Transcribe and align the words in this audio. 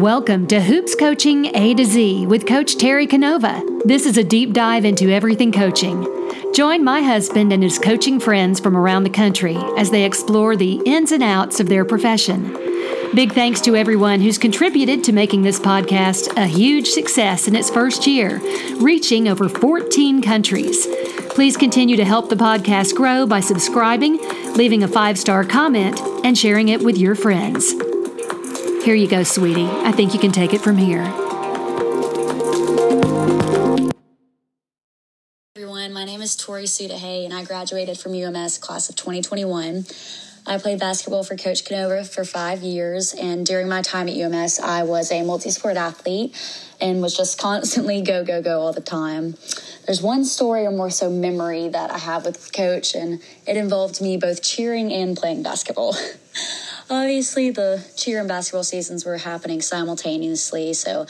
Welcome 0.00 0.46
to 0.46 0.62
Hoops 0.62 0.94
Coaching 0.94 1.54
A 1.54 1.74
to 1.74 1.84
Z 1.84 2.24
with 2.26 2.46
Coach 2.46 2.78
Terry 2.78 3.06
Canova. 3.06 3.62
This 3.84 4.06
is 4.06 4.16
a 4.16 4.24
deep 4.24 4.54
dive 4.54 4.86
into 4.86 5.10
everything 5.10 5.52
coaching. 5.52 6.06
Join 6.54 6.82
my 6.82 7.02
husband 7.02 7.52
and 7.52 7.62
his 7.62 7.78
coaching 7.78 8.18
friends 8.18 8.60
from 8.60 8.78
around 8.78 9.04
the 9.04 9.10
country 9.10 9.56
as 9.76 9.90
they 9.90 10.06
explore 10.06 10.56
the 10.56 10.80
ins 10.86 11.12
and 11.12 11.22
outs 11.22 11.60
of 11.60 11.68
their 11.68 11.84
profession. 11.84 12.50
Big 13.14 13.34
thanks 13.34 13.60
to 13.60 13.76
everyone 13.76 14.22
who's 14.22 14.38
contributed 14.38 15.04
to 15.04 15.12
making 15.12 15.42
this 15.42 15.60
podcast 15.60 16.34
a 16.38 16.46
huge 16.46 16.88
success 16.88 17.46
in 17.46 17.54
its 17.54 17.68
first 17.68 18.06
year, 18.06 18.40
reaching 18.76 19.28
over 19.28 19.50
14 19.50 20.22
countries. 20.22 20.86
Please 21.28 21.58
continue 21.58 21.96
to 21.96 22.06
help 22.06 22.30
the 22.30 22.36
podcast 22.36 22.94
grow 22.94 23.26
by 23.26 23.40
subscribing, 23.40 24.16
leaving 24.54 24.82
a 24.82 24.88
five 24.88 25.18
star 25.18 25.44
comment, 25.44 26.00
and 26.24 26.38
sharing 26.38 26.70
it 26.70 26.80
with 26.80 26.96
your 26.96 27.14
friends. 27.14 27.74
Here 28.82 28.94
you 28.94 29.08
go, 29.08 29.22
sweetie. 29.24 29.66
I 29.66 29.92
think 29.92 30.14
you 30.14 30.18
can 30.18 30.32
take 30.32 30.54
it 30.54 30.62
from 30.62 30.78
here. 30.78 31.02
Everyone, 35.54 35.92
my 35.92 36.06
name 36.06 36.22
is 36.22 36.34
Tori 36.34 36.64
Sudahay, 36.64 37.26
and 37.26 37.34
I 37.34 37.44
graduated 37.44 37.98
from 37.98 38.14
UMS 38.14 38.56
class 38.56 38.88
of 38.88 38.96
2021. 38.96 39.84
I 40.46 40.56
played 40.56 40.80
basketball 40.80 41.24
for 41.24 41.36
Coach 41.36 41.66
Canova 41.66 42.04
for 42.04 42.24
five 42.24 42.62
years, 42.62 43.12
and 43.12 43.44
during 43.44 43.68
my 43.68 43.82
time 43.82 44.08
at 44.08 44.16
UMS, 44.16 44.58
I 44.58 44.84
was 44.84 45.12
a 45.12 45.22
multi 45.24 45.50
sport 45.50 45.76
athlete 45.76 46.34
and 46.80 47.02
was 47.02 47.14
just 47.14 47.38
constantly 47.40 48.00
go, 48.00 48.24
go, 48.24 48.40
go 48.40 48.62
all 48.62 48.72
the 48.72 48.80
time. 48.80 49.36
There's 49.84 50.00
one 50.00 50.24
story 50.24 50.64
or 50.64 50.70
more 50.70 50.88
so 50.88 51.10
memory 51.10 51.68
that 51.68 51.90
I 51.90 51.98
have 51.98 52.24
with 52.24 52.50
Coach, 52.54 52.94
and 52.94 53.20
it 53.46 53.58
involved 53.58 54.00
me 54.00 54.16
both 54.16 54.42
cheering 54.42 54.90
and 54.90 55.18
playing 55.18 55.42
basketball. 55.42 55.94
Obviously, 56.90 57.50
the 57.50 57.86
cheer 57.96 58.18
and 58.18 58.28
basketball 58.28 58.64
seasons 58.64 59.04
were 59.04 59.18
happening 59.18 59.62
simultaneously, 59.62 60.74
so 60.74 61.06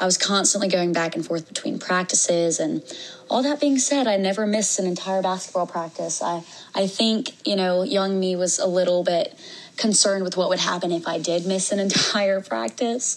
I 0.00 0.04
was 0.04 0.18
constantly 0.18 0.68
going 0.68 0.92
back 0.92 1.14
and 1.14 1.24
forth 1.24 1.46
between 1.46 1.78
practices. 1.78 2.58
And 2.58 2.82
all 3.28 3.40
that 3.44 3.60
being 3.60 3.78
said, 3.78 4.08
I 4.08 4.16
never 4.16 4.44
missed 4.44 4.80
an 4.80 4.86
entire 4.86 5.22
basketball 5.22 5.68
practice. 5.68 6.20
I, 6.20 6.42
I 6.74 6.88
think, 6.88 7.46
you 7.46 7.54
know, 7.54 7.84
young 7.84 8.18
me 8.18 8.34
was 8.34 8.58
a 8.58 8.66
little 8.66 9.04
bit 9.04 9.38
concerned 9.76 10.24
with 10.24 10.36
what 10.36 10.48
would 10.48 10.58
happen 10.58 10.90
if 10.90 11.06
I 11.06 11.18
did 11.18 11.46
miss 11.46 11.70
an 11.70 11.78
entire 11.88 12.40
practice. 12.40 13.16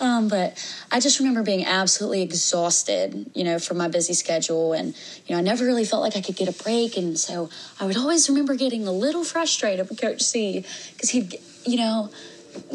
Um, 0.00 0.28
but 0.28 0.62
I 0.92 1.00
just 1.00 1.18
remember 1.18 1.42
being 1.42 1.64
absolutely 1.64 2.20
exhausted, 2.20 3.30
you 3.32 3.44
know, 3.44 3.58
from 3.58 3.78
my 3.78 3.88
busy 3.88 4.12
schedule. 4.12 4.74
And, 4.74 4.94
you 5.26 5.34
know, 5.34 5.38
I 5.38 5.42
never 5.42 5.64
really 5.64 5.86
felt 5.86 6.02
like 6.02 6.14
I 6.14 6.20
could 6.20 6.36
get 6.36 6.48
a 6.48 6.62
break. 6.62 6.98
And 6.98 7.18
so 7.18 7.48
I 7.80 7.86
would 7.86 7.96
always 7.96 8.28
remember 8.28 8.54
getting 8.54 8.86
a 8.86 8.92
little 8.92 9.24
frustrated 9.24 9.88
with 9.88 9.98
Coach 9.98 10.20
C 10.20 10.66
because 10.92 11.08
he'd, 11.08 11.38
you 11.66 11.76
know, 11.76 12.10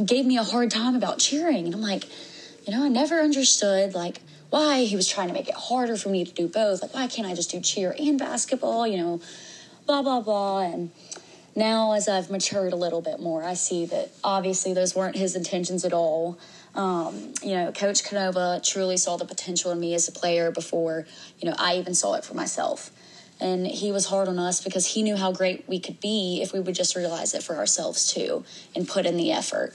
gave 0.04 0.26
me 0.26 0.38
a 0.38 0.44
hard 0.44 0.72
time 0.72 0.96
about 0.96 1.20
cheering. 1.20 1.66
And 1.66 1.74
I'm 1.74 1.82
like, 1.82 2.06
you 2.66 2.74
know, 2.74 2.84
I 2.84 2.90
never 2.90 3.20
understood 3.20 3.94
like 3.94 4.22
why 4.50 4.84
he 4.84 4.96
was 4.96 5.08
trying 5.08 5.28
to 5.28 5.34
make 5.34 5.48
it 5.48 5.56
harder 5.56 5.96
for 5.96 6.10
me 6.10 6.26
to 6.26 6.32
do 6.32 6.48
both. 6.48 6.82
Like, 6.82 6.94
why 6.94 7.08
can't 7.08 7.28
I 7.28 7.36
just 7.36 7.52
do 7.52 7.60
cheer 7.60 7.96
and 7.98 8.18
basketball? 8.18 8.88
You 8.88 8.98
know, 8.98 9.22
blah, 9.86 10.02
blah, 10.02 10.22
blah. 10.22 10.62
And 10.62 10.92
now, 11.56 11.94
as 11.94 12.08
I've 12.08 12.30
matured 12.30 12.74
a 12.74 12.76
little 12.76 13.02
bit 13.02 13.20
more, 13.20 13.44
I 13.44 13.54
see 13.54 13.86
that 13.88 14.12
obviously 14.24 14.74
those 14.74 14.96
weren't 14.96 15.16
his 15.16 15.36
intentions 15.36 15.86
at 15.86 15.94
all. 15.94 16.40
Um, 16.76 17.34
you 17.44 17.56
know, 17.56 17.72
Coach 17.72 18.04
Canova 18.04 18.62
truly 18.64 18.98
saw 18.98 19.18
the 19.18 19.26
potential 19.26 19.72
in 19.72 19.80
me 19.80 19.94
as 19.96 20.08
a 20.08 20.12
player 20.12 20.52
before, 20.52 21.06
you 21.40 21.50
know, 21.50 21.56
I 21.58 21.78
even 21.78 21.96
saw 21.96 22.14
it 22.14 22.24
for 22.24 22.36
myself. 22.36 22.92
And 23.42 23.66
he 23.66 23.92
was 23.92 24.06
hard 24.06 24.28
on 24.28 24.38
us 24.38 24.62
because 24.62 24.86
he 24.86 25.02
knew 25.02 25.16
how 25.16 25.32
great 25.32 25.68
we 25.68 25.80
could 25.80 26.00
be 26.00 26.42
if 26.42 26.52
we 26.52 26.60
would 26.60 26.76
just 26.76 26.96
realize 26.96 27.34
it 27.34 27.44
for 27.44 27.56
ourselves 27.56 28.12
too 28.12 28.44
and 28.76 28.88
put 28.88 29.06
in 29.06 29.16
the 29.18 29.32
effort. 29.32 29.74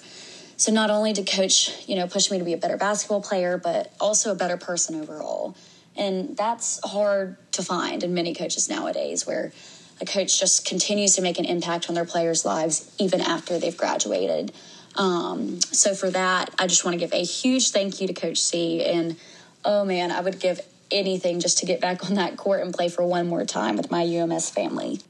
So 0.57 0.71
not 0.71 0.91
only 0.91 1.13
did 1.13 1.27
coach, 1.27 1.71
you 1.89 1.97
know, 1.97 2.07
push 2.07 2.31
me 2.31 2.39
to 2.39 2.45
be 2.45 2.53
a 2.53 2.57
better 2.57 2.77
basketball 2.77 3.23
player, 3.23 3.59
but 3.59 3.93
also 4.01 4.31
a 4.33 4.35
better 4.35 4.57
person 4.57 5.01
overall. 5.01 5.57
And 5.97 6.37
that's 6.37 6.81
hard 6.85 7.37
to 7.53 7.63
find 7.63 8.03
in 8.03 8.15
many 8.15 8.35
coaches 8.35 8.69
nowadays 8.69 9.27
where 9.27 9.53
a 10.01 10.05
coach 10.05 10.39
just 10.39 10.67
continues 10.67 11.15
to 11.15 11.23
make 11.23 11.39
an 11.39 11.45
impact 11.45 11.89
on 11.89 11.95
their 11.95 12.05
players' 12.05 12.45
lives 12.45 12.91
even 12.99 13.21
after 13.21 13.59
they've 13.59 13.77
graduated. 13.77 14.53
Um, 14.97 15.61
so 15.61 15.95
for 15.95 16.11
that, 16.11 16.55
I 16.59 16.67
just 16.67 16.85
want 16.85 16.95
to 16.95 16.99
give 16.99 17.13
a 17.13 17.23
huge 17.25 17.71
thank 17.71 18.01
you 18.01 18.07
to 18.09 18.13
Coach 18.13 18.39
C. 18.39 18.85
And 18.85 19.17
oh 19.65 19.85
man, 19.85 20.11
I 20.11 20.21
would 20.21 20.41
give 20.41 20.61
anything 20.91 21.41
just 21.41 21.59
to 21.59 21.67
get 21.67 21.81
back 21.81 22.05
on 22.05 22.15
that 22.15 22.37
court 22.37 22.62
and 22.62 22.72
play 22.72 22.89
for 22.89 23.05
one 23.05 23.28
more 23.28 23.45
time 23.45 23.77
with 23.77 23.91
my 23.91 24.03
UMS 24.05 24.50
family. 24.50 25.00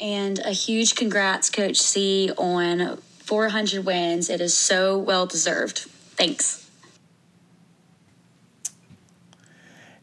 And 0.00 0.38
a 0.40 0.50
huge 0.50 0.94
congrats, 0.94 1.50
Coach 1.50 1.76
C, 1.76 2.30
on 2.36 2.96
400 2.96 3.84
wins. 3.84 4.28
It 4.28 4.40
is 4.40 4.56
so 4.56 4.98
well 4.98 5.26
deserved. 5.26 5.78
Thanks. 6.16 6.68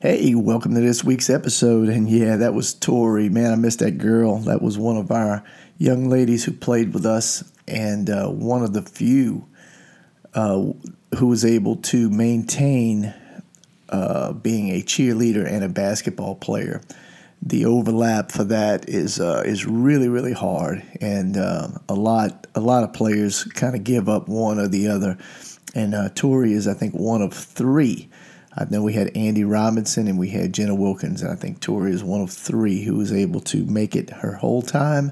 Hey, 0.02 0.34
welcome 0.34 0.74
to 0.76 0.80
this 0.80 1.04
week's 1.04 1.30
episode. 1.30 1.90
And 1.90 2.10
yeah, 2.10 2.38
that 2.38 2.54
was 2.54 2.74
Tori. 2.74 3.28
Man, 3.28 3.52
I 3.52 3.56
missed 3.56 3.80
that 3.80 3.98
girl. 3.98 4.38
That 4.38 4.62
was 4.62 4.78
one 4.78 4.96
of 4.96 5.12
our 5.12 5.44
young 5.78 6.08
ladies 6.08 6.46
who 6.46 6.54
played 6.54 6.94
with 6.94 7.06
us 7.06 7.44
and 7.68 8.10
uh, 8.10 8.30
one 8.30 8.64
of 8.64 8.72
the 8.72 8.82
few 8.82 9.46
uh, 10.34 10.72
who 11.18 11.28
was 11.28 11.44
able 11.44 11.76
to 11.76 12.10
maintain 12.10 13.14
uh, 13.90 14.34
being 14.34 14.70
a 14.70 14.82
cheerleader 14.82 15.46
and 15.46 15.64
a 15.64 15.70
basketball 15.70 16.36
player. 16.36 16.82
The 17.42 17.66
overlap 17.66 18.32
for 18.32 18.44
that 18.46 18.90
is 18.90 19.20
uh, 19.20 19.44
is 19.46 19.66
really 19.66 20.10
really 20.10 20.34
hard, 20.34 20.84
and 21.00 21.38
uh, 21.38 21.70
a 21.88 21.94
lot 21.94 22.48
a 22.54 22.60
lot 22.60 22.84
of 22.84 22.94
players 22.94 23.44
kind 23.46 23.76
of 23.76 23.84
give 23.84 24.10
up 24.10 24.28
one 24.28 24.60
or 24.60 24.68
the 24.68 24.90
other. 24.90 25.18
And 25.76 25.94
uh, 25.94 26.10
Tori 26.16 26.54
is, 26.54 26.68
I 26.68 26.74
think, 26.74 26.96
one 26.96 27.22
of 27.22 27.34
three. 27.34 28.10
I 28.58 28.66
know 28.66 28.82
we 28.82 28.94
had 28.94 29.16
Andy 29.16 29.44
Robinson 29.44 30.08
and 30.08 30.18
we 30.18 30.30
had 30.30 30.54
Jenna 30.54 30.76
Wilkins, 30.76 31.22
and 31.22 31.32
I 31.32 31.36
think 31.36 31.62
Tori 31.62 31.92
is 31.92 32.04
one 32.04 32.22
of 32.22 32.32
three 32.32 32.84
who 32.84 32.96
was 32.96 33.14
able 33.14 33.40
to 33.42 33.64
make 33.66 33.96
it 33.96 34.10
her 34.10 34.34
whole 34.34 34.62
time. 34.62 35.12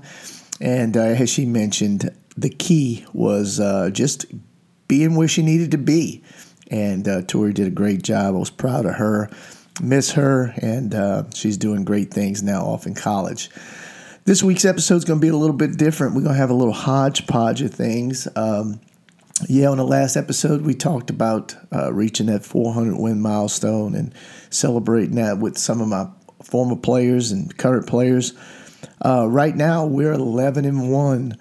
And 0.60 0.98
uh, 0.98 1.02
as 1.02 1.30
she 1.30 1.46
mentioned, 1.46 2.10
the 2.36 2.50
key 2.50 3.06
was 3.14 3.60
uh, 3.60 3.92
just 3.92 4.26
being 4.88 5.16
where 5.16 5.28
she 5.28 5.44
needed 5.44 5.72
to 5.72 5.78
be. 5.78 6.24
And 6.70 7.08
uh, 7.08 7.22
Tori 7.24 7.54
did 7.54 7.68
a 7.68 7.72
great 7.72 8.04
job. 8.04 8.36
I 8.36 8.38
was 8.38 8.50
proud 8.50 8.86
of 8.86 8.96
her, 8.96 9.30
miss 9.82 10.12
her, 10.12 10.54
and 10.62 10.94
uh, 10.94 11.24
she's 11.34 11.58
doing 11.58 11.86
great 11.86 12.12
things 12.12 12.44
now 12.44 12.64
off 12.64 12.86
in 12.86 12.94
college. 12.94 13.50
This 14.26 14.44
week's 14.44 14.66
episode 14.66 14.96
is 14.96 15.06
going 15.06 15.20
to 15.20 15.26
be 15.26 15.30
a 15.30 15.38
little 15.38 15.56
bit 15.56 15.78
different. 15.78 16.14
We're 16.14 16.24
going 16.24 16.36
to 16.36 16.42
have 16.42 16.50
a 16.50 16.54
little 16.54 16.74
hodgepodge 16.74 17.62
of 17.62 17.74
things. 17.74 18.28
Um, 18.36 18.82
yeah, 19.48 19.70
on 19.70 19.78
the 19.78 19.86
last 19.86 20.18
episode, 20.18 20.64
we 20.64 20.74
talked 20.74 21.10
about 21.10 21.56
uh, 21.72 21.94
reaching 21.94 22.26
that 22.26 22.44
400 22.44 22.98
win 22.98 23.22
milestone 23.22 23.96
and 23.96 24.14
celebrating 24.50 25.16
that 25.16 25.38
with 25.38 25.58
some 25.58 25.80
of 25.80 25.88
my 25.88 26.08
former 26.44 26.76
players 26.76 27.32
and 27.32 27.56
current 27.58 27.88
players. 27.88 28.34
Uh, 29.04 29.28
right 29.30 29.56
now, 29.56 29.86
we're 29.86 30.12
11 30.12 30.66
and 30.66 30.92
1. 30.92 31.38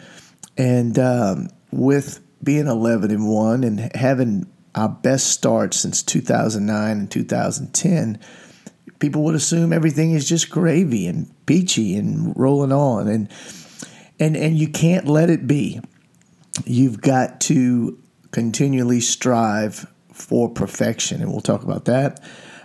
And 0.59 0.99
um, 0.99 1.49
with 1.71 2.21
being 2.43 2.67
11 2.67 3.11
and 3.11 3.29
1 3.29 3.65
and 3.65 3.97
having 3.97 4.47
our 4.77 4.89
best 4.89 5.29
start 5.29 5.75
since 5.75 6.03
2009 6.03 6.91
and 6.91 7.11
2010, 7.11 8.21
people 8.99 9.25
would 9.25 9.35
assume 9.35 9.73
everything 9.73 10.13
is 10.13 10.29
just 10.29 10.51
gravy 10.51 11.07
and 11.07 11.33
peachy 11.47 11.97
and 11.97 12.37
rolling 12.37 12.73
on. 12.73 13.09
And, 13.09 13.31
and, 14.21 14.37
and 14.37 14.57
you 14.59 14.69
can't 14.69 15.07
let 15.07 15.31
it 15.31 15.47
be. 15.47 15.81
You've 16.65 17.01
got 17.01 17.41
to 17.43 17.99
continually 18.31 19.01
strive 19.01 19.87
for 20.13 20.49
perfection, 20.49 21.21
and 21.21 21.31
we'll 21.31 21.41
talk 21.41 21.63
about 21.63 21.87
that. 21.87 22.21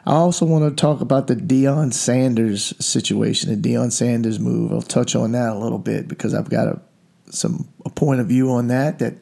I 0.05 0.13
also 0.13 0.45
want 0.45 0.67
to 0.67 0.81
talk 0.81 1.01
about 1.01 1.27
the 1.27 1.35
Deion 1.35 1.93
Sanders 1.93 2.73
situation, 2.83 3.61
the 3.61 3.69
Deion 3.69 3.91
Sanders 3.91 4.39
move. 4.39 4.71
I'll 4.71 4.81
touch 4.81 5.15
on 5.15 5.33
that 5.33 5.53
a 5.53 5.57
little 5.57 5.77
bit 5.77 6.07
because 6.07 6.33
I've 6.33 6.49
got 6.49 6.67
a 6.67 6.81
some 7.29 7.69
a 7.85 7.89
point 7.89 8.19
of 8.19 8.27
view 8.27 8.51
on 8.51 8.67
that 8.67 8.99
that 8.99 9.15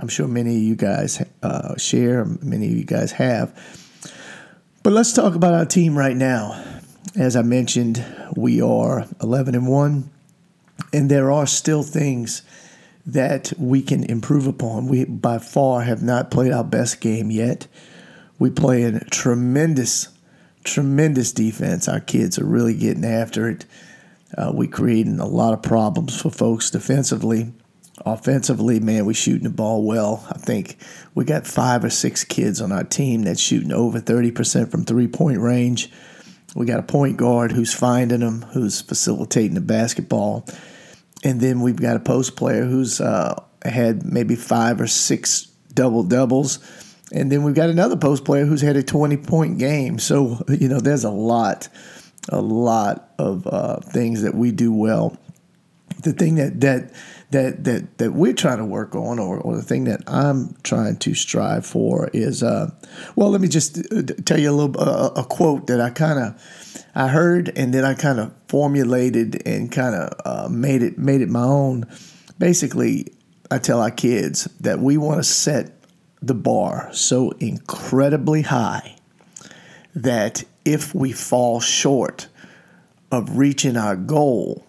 I'm 0.00 0.08
sure 0.08 0.26
many 0.26 0.56
of 0.56 0.62
you 0.62 0.76
guys 0.76 1.22
uh, 1.42 1.76
share, 1.76 2.24
many 2.24 2.66
of 2.66 2.72
you 2.72 2.84
guys 2.84 3.12
have. 3.12 3.52
But 4.82 4.94
let's 4.94 5.12
talk 5.12 5.34
about 5.34 5.52
our 5.52 5.66
team 5.66 5.96
right 5.96 6.16
now. 6.16 6.64
As 7.14 7.36
I 7.36 7.42
mentioned, 7.42 8.02
we 8.34 8.62
are 8.62 9.06
11 9.22 9.54
and 9.54 9.68
1, 9.68 10.10
and 10.94 11.10
there 11.10 11.30
are 11.30 11.46
still 11.46 11.82
things 11.82 12.42
that 13.04 13.52
we 13.58 13.82
can 13.82 14.04
improve 14.04 14.46
upon. 14.46 14.88
We 14.88 15.04
by 15.04 15.38
far 15.38 15.82
have 15.82 16.02
not 16.02 16.30
played 16.30 16.52
our 16.52 16.64
best 16.64 17.02
game 17.02 17.30
yet. 17.30 17.66
We 18.38 18.48
play 18.48 18.84
a 18.84 19.00
tremendous, 19.00 20.08
tremendous 20.64 21.30
defense. 21.32 21.88
Our 21.88 22.00
kids 22.00 22.38
are 22.38 22.46
really 22.46 22.74
getting 22.74 23.04
after 23.04 23.50
it. 23.50 23.66
Uh, 24.36 24.52
we 24.54 24.66
creating 24.66 25.18
a 25.18 25.26
lot 25.26 25.52
of 25.52 25.62
problems 25.62 26.18
for 26.18 26.30
folks 26.30 26.70
defensively. 26.70 27.52
Offensively, 28.06 28.80
man, 28.80 29.04
we're 29.04 29.12
shooting 29.12 29.44
the 29.44 29.50
ball 29.50 29.84
well. 29.84 30.26
I 30.30 30.38
think 30.38 30.76
we 31.14 31.24
got 31.24 31.46
five 31.46 31.84
or 31.84 31.90
six 31.90 32.24
kids 32.24 32.60
on 32.60 32.72
our 32.72 32.84
team 32.84 33.22
that's 33.22 33.40
shooting 33.40 33.72
over 33.72 34.00
30% 34.00 34.70
from 34.70 34.84
three 34.84 35.06
point 35.06 35.38
range. 35.38 35.90
We 36.54 36.66
got 36.66 36.80
a 36.80 36.84
point 36.84 37.16
guard 37.16 37.52
who's 37.52 37.74
finding 37.74 38.20
them, 38.20 38.42
who's 38.42 38.80
facilitating 38.80 39.54
the 39.54 39.60
basketball. 39.60 40.46
And 41.22 41.40
then 41.40 41.60
we've 41.60 41.76
got 41.76 41.96
a 41.96 42.00
post 42.00 42.36
player 42.36 42.64
who's 42.64 43.00
uh, 43.00 43.40
had 43.62 44.04
maybe 44.04 44.34
five 44.34 44.80
or 44.80 44.86
six 44.86 45.46
double 45.74 46.02
doubles. 46.02 46.58
and 47.12 47.30
then 47.30 47.42
we've 47.42 47.54
got 47.54 47.68
another 47.70 47.96
post 47.96 48.24
player 48.24 48.46
who's 48.46 48.62
had 48.62 48.76
a 48.76 48.82
20 48.82 49.18
point 49.18 49.58
game. 49.58 49.98
So, 49.98 50.42
you 50.48 50.68
know, 50.68 50.80
there's 50.80 51.04
a 51.04 51.10
lot, 51.10 51.68
a 52.30 52.40
lot 52.40 53.10
of 53.18 53.46
uh, 53.46 53.80
things 53.80 54.22
that 54.22 54.34
we 54.34 54.52
do 54.52 54.72
well. 54.72 55.16
The 56.02 56.12
thing 56.12 56.36
that, 56.36 56.60
that, 56.62 56.92
that, 57.30 57.64
that, 57.64 57.98
that 57.98 58.12
we're 58.12 58.32
trying 58.32 58.58
to 58.58 58.64
work 58.64 58.94
on, 58.94 59.18
or, 59.18 59.38
or 59.38 59.56
the 59.56 59.62
thing 59.62 59.84
that 59.84 60.02
I'm 60.06 60.56
trying 60.62 60.96
to 60.96 61.14
strive 61.14 61.64
for 61.64 62.10
is, 62.12 62.42
uh, 62.42 62.70
well, 63.14 63.30
let 63.30 63.40
me 63.40 63.48
just 63.48 63.78
uh, 63.92 64.02
tell 64.24 64.38
you 64.38 64.50
a 64.50 64.52
little, 64.52 64.80
uh, 64.80 65.10
a 65.16 65.24
quote 65.24 65.68
that 65.68 65.80
I 65.80 65.90
kind 65.90 66.18
of, 66.18 66.84
I 66.94 67.08
heard 67.08 67.52
and 67.56 67.72
then 67.72 67.84
I 67.84 67.94
kind 67.94 68.18
of 68.18 68.34
formulated 68.48 69.46
and 69.46 69.70
kind 69.70 69.94
of 69.94 70.20
uh, 70.24 70.48
made 70.48 70.82
it, 70.82 70.98
made 70.98 71.20
it 71.20 71.28
my 71.28 71.42
own. 71.42 71.86
Basically, 72.38 73.06
I 73.50 73.58
tell 73.58 73.80
our 73.80 73.90
kids 73.90 74.44
that 74.60 74.80
we 74.80 74.96
want 74.96 75.18
to 75.18 75.24
set 75.24 75.72
the 76.20 76.34
bar 76.34 76.88
so 76.92 77.30
incredibly 77.38 78.42
high 78.42 78.96
that 79.94 80.44
if 80.64 80.94
we 80.94 81.12
fall 81.12 81.60
short 81.60 82.28
of 83.12 83.38
reaching 83.38 83.76
our 83.76 83.96
goal, 83.96 84.64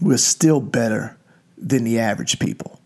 we're 0.00 0.18
still 0.18 0.60
better 0.60 1.16
than 1.64 1.84
the 1.84 1.98
average 1.98 2.38
people. 2.38 2.80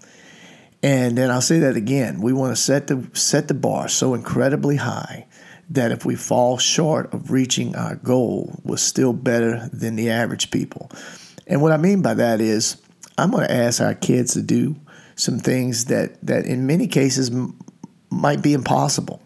And 0.82 1.18
then 1.18 1.30
I'll 1.30 1.42
say 1.42 1.58
that 1.60 1.76
again. 1.76 2.20
We 2.20 2.32
want 2.32 2.54
to 2.54 2.62
set 2.62 2.86
the 2.86 3.08
set 3.12 3.48
the 3.48 3.54
bar 3.54 3.88
so 3.88 4.14
incredibly 4.14 4.76
high 4.76 5.26
that 5.70 5.90
if 5.92 6.04
we 6.04 6.14
fall 6.14 6.56
short 6.56 7.12
of 7.12 7.30
reaching 7.30 7.76
our 7.76 7.96
goal, 7.96 8.58
we're 8.62 8.76
still 8.76 9.12
better 9.12 9.68
than 9.72 9.96
the 9.96 10.10
average 10.10 10.50
people. 10.50 10.90
And 11.46 11.60
what 11.60 11.72
I 11.72 11.76
mean 11.76 12.00
by 12.00 12.14
that 12.14 12.40
is 12.40 12.80
I'm 13.18 13.32
going 13.32 13.46
to 13.46 13.52
ask 13.52 13.80
our 13.80 13.94
kids 13.94 14.34
to 14.34 14.42
do 14.42 14.76
some 15.16 15.40
things 15.40 15.86
that 15.86 16.24
that 16.24 16.46
in 16.46 16.66
many 16.66 16.86
cases 16.86 17.30
might 18.10 18.40
be 18.40 18.52
impossible. 18.52 19.20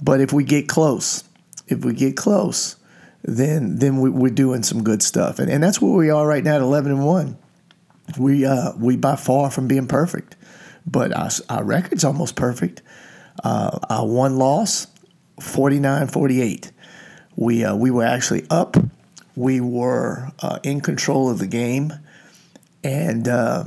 But 0.00 0.20
if 0.20 0.32
we 0.32 0.44
get 0.44 0.66
close, 0.66 1.24
if 1.68 1.84
we 1.84 1.92
get 1.92 2.16
close, 2.16 2.76
then 3.22 3.78
then 3.78 4.00
we, 4.00 4.26
are 4.26 4.32
doing 4.32 4.62
some 4.62 4.82
good 4.82 5.02
stuff, 5.02 5.38
and 5.38 5.50
and 5.50 5.62
that's 5.62 5.80
where 5.80 5.92
we 5.92 6.10
are 6.10 6.26
right 6.26 6.42
now 6.42 6.56
at 6.56 6.62
eleven 6.62 6.92
and 6.92 7.04
one. 7.04 7.36
We 8.18 8.44
uh 8.44 8.72
we 8.76 8.96
by 8.96 9.16
far 9.16 9.50
from 9.50 9.66
being 9.66 9.86
perfect, 9.86 10.36
but 10.86 11.12
our, 11.12 11.30
our 11.48 11.64
record's 11.64 12.04
almost 12.04 12.36
perfect. 12.36 12.82
Uh, 13.42 13.78
our 13.90 14.06
one 14.06 14.36
loss, 14.36 14.86
49-48. 15.40 16.70
We 17.36 17.64
uh, 17.64 17.74
we 17.74 17.90
were 17.90 18.04
actually 18.04 18.46
up. 18.50 18.76
We 19.34 19.60
were 19.60 20.30
uh, 20.40 20.60
in 20.62 20.80
control 20.80 21.30
of 21.30 21.38
the 21.38 21.48
game, 21.48 21.92
and 22.84 23.26
uh, 23.26 23.64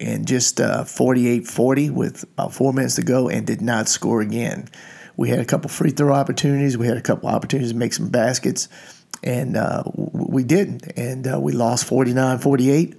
and 0.00 0.26
just 0.26 0.60
uh, 0.60 0.84
48-40 0.84 1.90
with 1.90 2.22
about 2.24 2.54
four 2.54 2.72
minutes 2.72 2.94
to 2.96 3.02
go 3.02 3.28
and 3.28 3.46
did 3.46 3.60
not 3.60 3.88
score 3.88 4.20
again. 4.20 4.68
We 5.16 5.28
had 5.28 5.38
a 5.38 5.44
couple 5.44 5.68
free 5.70 5.90
throw 5.90 6.14
opportunities. 6.14 6.76
We 6.76 6.86
had 6.86 6.96
a 6.96 7.02
couple 7.02 7.28
opportunities 7.28 7.72
to 7.72 7.78
make 7.78 7.92
some 7.92 8.08
baskets, 8.08 8.68
and 9.22 9.56
uh, 9.56 9.82
we 9.94 10.44
didn't. 10.44 10.90
And 10.96 11.26
uh, 11.26 11.40
we 11.40 11.52
lost 11.52 11.88
49-48. 11.88 12.98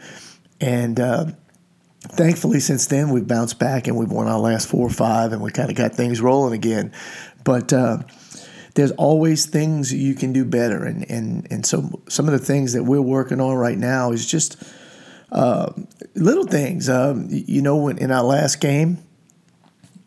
And 0.60 1.00
uh, 1.00 1.26
thankfully, 2.02 2.60
since 2.60 2.88
then, 2.88 3.10
we've 3.12 3.28
bounced 3.28 3.60
back 3.60 3.88
and 3.88 3.96
we've 3.96 4.12
won 4.12 4.28
our 4.28 4.40
last 4.40 4.68
four 4.68 4.88
or 4.88 4.92
five, 4.92 5.32
and 5.32 5.42
we 5.42 5.52
kind 5.52 5.70
of 5.70 5.76
got 5.76 5.94
things 5.94 6.22
rolling 6.22 6.54
again. 6.54 6.92
But 7.44 7.72
uh, 7.74 8.00
there's 8.76 8.92
always 8.92 9.46
things 9.46 9.94
you 9.94 10.16
can 10.16 10.34
do 10.34 10.46
better. 10.46 10.84
And, 10.84 11.10
and, 11.10 11.48
and 11.52 11.66
so 11.66 12.02
some 12.10 12.28
of 12.28 12.32
the 12.32 12.46
things 12.46 12.74
that 12.74 12.84
we're 12.84 13.02
working 13.02 13.40
on 13.40 13.56
right 13.56 13.78
now 13.78 14.12
is 14.12 14.26
just– 14.26 14.62
uh, 15.32 15.72
little 16.16 16.46
things. 16.46 16.90
Um, 16.90 17.28
you 17.30 17.62
know, 17.62 17.78
when 17.78 17.98
in 17.98 18.12
our 18.12 18.24
last 18.24 18.62
game, 18.62 19.00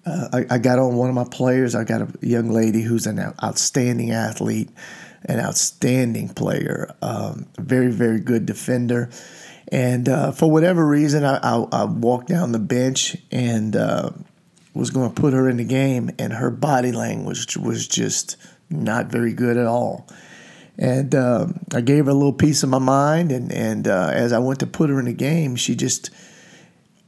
uh, 0.06 0.28
I, 0.32 0.54
I, 0.54 0.58
got 0.58 0.78
on 0.78 0.96
one 0.96 1.08
of 1.08 1.14
my 1.14 1.26
players. 1.30 1.74
I 1.74 1.84
got 1.84 2.00
a 2.00 2.08
young 2.22 2.50
lady 2.50 2.80
who's 2.80 3.06
an 3.06 3.18
outstanding 3.42 4.12
athlete, 4.12 4.70
an 5.26 5.38
outstanding 5.40 6.30
player, 6.30 6.94
um, 7.02 7.46
very, 7.58 7.90
very 7.90 8.18
good 8.18 8.46
defender. 8.46 9.10
And 9.70 10.08
uh, 10.08 10.32
for 10.32 10.50
whatever 10.50 10.86
reason, 10.86 11.24
I, 11.24 11.36
I, 11.36 11.66
I, 11.70 11.84
walked 11.84 12.26
down 12.26 12.50
the 12.50 12.58
bench 12.58 13.16
and 13.30 13.76
uh, 13.76 14.10
was 14.74 14.90
going 14.90 15.12
to 15.12 15.20
put 15.20 15.32
her 15.32 15.48
in 15.48 15.58
the 15.58 15.64
game, 15.64 16.10
and 16.18 16.32
her 16.32 16.50
body 16.50 16.90
language 16.90 17.56
was 17.56 17.86
just 17.86 18.36
not 18.68 19.06
very 19.06 19.32
good 19.32 19.56
at 19.56 19.66
all. 19.66 20.08
And 20.76 21.14
uh, 21.14 21.48
I 21.74 21.82
gave 21.82 22.06
her 22.06 22.10
a 22.10 22.14
little 22.14 22.32
piece 22.32 22.62
of 22.62 22.68
my 22.68 22.78
mind, 22.78 23.30
and 23.30 23.52
and 23.52 23.86
uh, 23.86 24.10
as 24.12 24.32
I 24.32 24.38
went 24.38 24.60
to 24.60 24.66
put 24.66 24.90
her 24.90 24.98
in 24.98 25.04
the 25.04 25.12
game, 25.12 25.54
she 25.54 25.76
just 25.76 26.10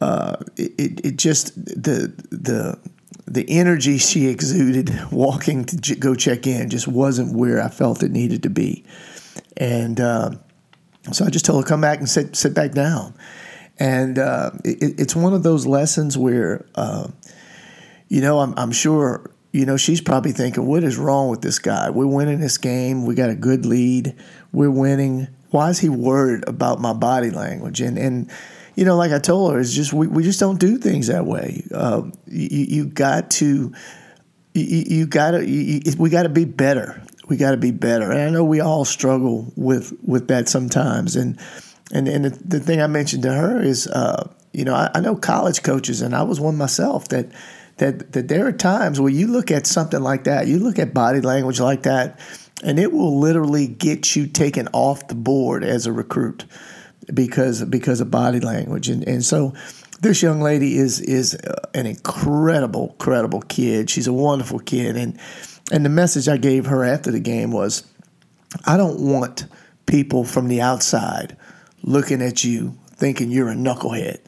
uh, 0.01 0.37
it 0.57 1.05
it 1.05 1.17
just 1.17 1.55
the 1.55 2.13
the 2.31 2.79
the 3.27 3.47
energy 3.49 3.99
she 3.99 4.27
exuded 4.27 4.93
walking 5.11 5.65
to 5.65 5.95
go 5.97 6.15
check 6.15 6.47
in 6.47 6.69
just 6.69 6.87
wasn't 6.87 7.35
where 7.35 7.63
I 7.63 7.69
felt 7.69 8.03
it 8.03 8.11
needed 8.11 8.43
to 8.43 8.51
be, 8.51 8.85
and 9.57 10.01
uh, 10.01 10.33
so 11.11 11.25
I 11.25 11.31
just 11.31 11.45
told 11.45 11.65
her 11.65 11.69
come 11.69 11.81
back 11.81 11.99
and 11.99 12.09
sit 12.09 12.37
sit 12.37 12.55
back 12.55 12.73
down, 12.73 13.15
and 13.79 14.19
uh, 14.19 14.51
it, 14.65 15.01
it's 15.01 15.17
one 15.17 15.35
of 15.35 15.43
those 15.43 15.67
lessons 15.67 16.17
where 16.17 16.65
uh, 16.75 17.09
you 18.09 18.21
know 18.21 18.39
I'm 18.39 18.55
I'm 18.57 18.73
sure 18.73 19.33
you 19.53 19.67
know, 19.67 19.77
she's 19.77 20.01
probably 20.01 20.33
thinking, 20.33 20.67
what 20.67 20.83
is 20.83 20.97
wrong 20.97 21.29
with 21.29 21.43
this 21.43 21.59
guy? 21.59 21.91
We're 21.91 22.07
winning 22.07 22.41
this 22.41 22.57
game. 22.57 23.05
We 23.05 23.15
got 23.15 23.29
a 23.29 23.35
good 23.35 23.67
lead. 23.67 24.17
We're 24.51 24.71
winning. 24.71 25.29
Why 25.51 25.69
is 25.69 25.79
he 25.79 25.91
worried 25.91 26.45
about 26.49 26.81
my 26.81 26.95
body 26.95 27.31
language? 27.31 27.83
And, 27.83 27.99
and 27.99 28.31
you 28.75 28.87
know, 28.87 28.97
like 28.97 29.13
I 29.13 29.19
told 29.19 29.53
her, 29.53 29.61
it's 29.61 29.75
just, 29.75 29.93
we, 29.93 30.07
we 30.07 30.23
just 30.23 30.41
don't 30.41 30.59
do 30.59 30.79
things 30.79 31.09
that 31.09 31.27
way. 31.27 31.63
Uh, 31.73 32.05
you, 32.27 32.65
you 32.67 32.87
got 32.87 33.31
to, 33.33 33.75
you, 34.55 34.85
you 34.87 35.07
got 35.07 35.33
to, 35.33 35.97
we 35.99 36.09
got 36.09 36.23
to 36.23 36.31
be 36.31 36.47
better. 36.47 37.03
We 37.33 37.39
got 37.39 37.53
to 37.53 37.57
be 37.57 37.71
better. 37.71 38.11
And 38.11 38.21
I 38.21 38.29
know 38.29 38.45
we 38.45 38.61
all 38.61 38.85
struggle 38.85 39.51
with, 39.57 39.97
with 40.05 40.29
that 40.29 40.51
sometimes. 40.51 41.17
And, 41.17 41.41
and, 41.91 42.07
and 42.07 42.27
the, 42.27 42.31
the 42.31 42.61
thing 42.61 42.83
I 42.83 42.89
mentioned 42.89 43.23
to 43.23 43.33
her 43.33 43.59
is, 43.59 43.87
uh, 43.87 44.29
you 44.53 44.67
know, 44.67 44.75
I, 44.75 44.91
I 44.95 45.01
know 45.01 45.17
college 45.17 45.63
coaches, 45.63 46.03
and 46.03 46.15
I 46.15 46.25
was 46.25 46.41
one 46.41 46.59
myself 46.59 47.09
that, 47.09 47.33
that 47.79 48.13
that 48.13 48.29
there 48.29 48.47
are 48.47 48.53
times 48.53 49.01
where 49.01 49.11
you 49.11 49.29
look 49.29 49.51
at 49.51 49.67
something 49.67 50.03
like 50.03 50.25
that, 50.25 50.47
you 50.47 50.59
look 50.59 50.79
at 50.79 50.93
body 50.93 51.23
language 51.23 51.59
like 51.59 51.85
that, 51.85 52.21
and 52.63 52.79
it 52.79 52.93
will 52.93 53.19
literally 53.19 53.67
get 53.67 54.15
you 54.15 54.27
taken 54.27 54.69
off 54.75 55.09
the 55.09 55.15
board 55.15 55.65
as 55.65 55.87
a 55.87 55.93
recruit 55.93 56.45
because 57.15 57.65
because 57.65 58.03
of 58.03 58.11
body 58.11 58.41
language. 58.41 58.91
And 58.91 59.09
and 59.09 59.25
so 59.25 59.55
this 60.03 60.23
young 60.23 60.43
lady 60.43 60.77
is 60.77 61.01
is 61.01 61.35
an 61.73 61.87
incredible, 61.87 62.91
incredible 62.91 63.41
kid. 63.41 63.89
She's 63.89 64.07
a 64.07 64.13
wonderful 64.13 64.59
kid, 64.59 64.99
and 64.99 65.19
and 65.71 65.85
the 65.85 65.91
message 65.91 66.29
I 66.29 66.37
gave 66.37 66.67
her 66.67 66.85
after 66.85 67.11
the 67.11 67.21
game 67.21 67.53
was, 67.53 67.87
I 68.67 68.77
don't 68.77 69.01
want 69.01 69.47
people 69.87 70.25
from 70.25 70.49
the 70.49 70.61
outside 70.61 71.37
looking 71.83 72.23
at 72.23 72.45
you 72.45 72.79
thinking 72.89 73.31
you're 73.31 73.51
a 73.51 73.55
knucklehead 73.55 74.19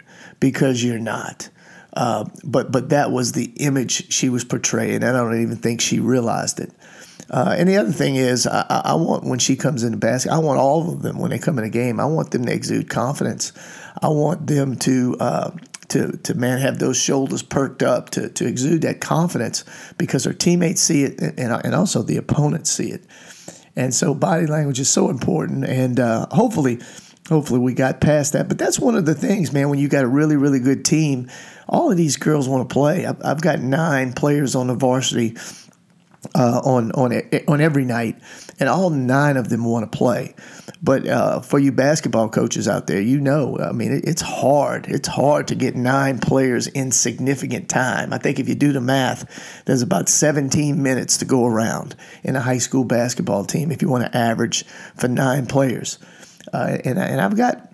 because 0.40 0.82
you're 0.82 0.98
not. 0.98 1.48
Uh, 1.92 2.24
but 2.42 2.72
but 2.72 2.88
that 2.88 3.12
was 3.12 3.32
the 3.32 3.52
image 3.56 4.12
she 4.12 4.28
was 4.28 4.44
portraying, 4.44 4.96
and 4.96 5.04
I 5.04 5.12
don't 5.12 5.40
even 5.40 5.56
think 5.56 5.80
she 5.80 6.00
realized 6.00 6.58
it. 6.58 6.72
Uh, 7.30 7.54
and 7.56 7.68
the 7.68 7.76
other 7.76 7.92
thing 7.92 8.16
is, 8.16 8.46
I, 8.46 8.82
I, 8.84 8.94
want 8.94 9.24
when 9.24 9.38
she 9.38 9.56
comes 9.56 9.82
into 9.82 9.96
basket, 9.96 10.32
I 10.32 10.38
want 10.38 10.58
all 10.58 10.92
of 10.92 11.02
them 11.02 11.18
when 11.18 11.30
they 11.30 11.38
come 11.38 11.58
in 11.58 11.64
a 11.64 11.70
game. 11.70 12.00
I 12.00 12.04
want 12.04 12.32
them 12.32 12.44
to 12.46 12.52
exude 12.52 12.90
confidence. 12.90 13.52
I 14.02 14.08
want 14.08 14.46
them 14.46 14.76
to 14.80 15.16
uh, 15.20 15.50
to 15.94 16.16
to 16.18 16.34
man 16.34 16.58
have 16.58 16.78
those 16.78 16.96
shoulders 16.96 17.42
perked 17.42 17.82
up 17.82 18.10
to 18.10 18.28
to 18.28 18.46
exude 18.46 18.82
that 18.82 19.00
confidence 19.00 19.64
because 19.96 20.24
their 20.24 20.32
teammates 20.32 20.80
see 20.80 21.04
it 21.04 21.20
and 21.20 21.38
and 21.38 21.74
also 21.74 22.02
the 22.02 22.16
opponents 22.16 22.70
see 22.70 22.90
it. 22.90 23.04
And 23.76 23.94
so 23.94 24.14
body 24.14 24.46
language 24.46 24.78
is 24.78 24.88
so 24.88 25.08
important, 25.08 25.64
and 25.64 25.98
uh, 25.98 26.26
hopefully 26.30 26.80
hopefully 27.28 27.60
we 27.60 27.74
got 27.74 28.00
past 28.00 28.34
that. 28.34 28.48
But 28.48 28.58
that's 28.58 28.78
one 28.78 28.94
of 28.94 29.06
the 29.06 29.14
things, 29.14 29.52
man. 29.52 29.70
When 29.70 29.78
you 29.78 29.88
got 29.88 30.04
a 30.04 30.08
really 30.08 30.36
really 30.36 30.60
good 30.60 30.84
team 30.84 31.30
all 31.68 31.90
of 31.90 31.96
these 31.96 32.16
girls 32.16 32.48
want 32.48 32.68
to 32.68 32.72
play. 32.72 33.06
I've, 33.06 33.24
I've 33.24 33.40
got 33.40 33.60
nine 33.60 34.12
players 34.12 34.54
on 34.54 34.66
the 34.66 34.74
varsity 34.74 35.36
uh, 36.34 36.60
on 36.64 36.92
on 36.92 37.12
on 37.48 37.60
every 37.60 37.84
night, 37.84 38.18
and 38.60 38.68
all 38.68 38.90
nine 38.90 39.36
of 39.36 39.48
them 39.48 39.64
want 39.64 39.90
to 39.90 39.96
play. 39.96 40.34
But 40.82 41.06
uh, 41.06 41.40
for 41.40 41.58
you 41.58 41.72
basketball 41.72 42.28
coaches 42.28 42.68
out 42.68 42.86
there, 42.86 43.00
you 43.00 43.20
know, 43.20 43.58
I 43.58 43.72
mean, 43.72 43.92
it, 43.92 44.04
it's 44.06 44.22
hard. 44.22 44.86
It's 44.88 45.08
hard 45.08 45.48
to 45.48 45.54
get 45.54 45.74
nine 45.74 46.18
players 46.18 46.66
in 46.66 46.90
significant 46.90 47.68
time. 47.68 48.12
I 48.12 48.18
think 48.18 48.38
if 48.38 48.48
you 48.48 48.54
do 48.54 48.72
the 48.72 48.80
math, 48.80 49.62
there's 49.64 49.82
about 49.82 50.08
17 50.08 50.82
minutes 50.82 51.16
to 51.18 51.24
go 51.24 51.46
around 51.46 51.96
in 52.22 52.36
a 52.36 52.40
high 52.40 52.58
school 52.58 52.84
basketball 52.84 53.44
team 53.44 53.72
if 53.72 53.80
you 53.80 53.88
want 53.88 54.04
to 54.04 54.16
average 54.16 54.64
for 54.96 55.08
nine 55.08 55.46
players. 55.46 55.98
Uh, 56.52 56.78
and, 56.84 56.98
and 56.98 57.20
I've 57.20 57.36
got 57.36 57.70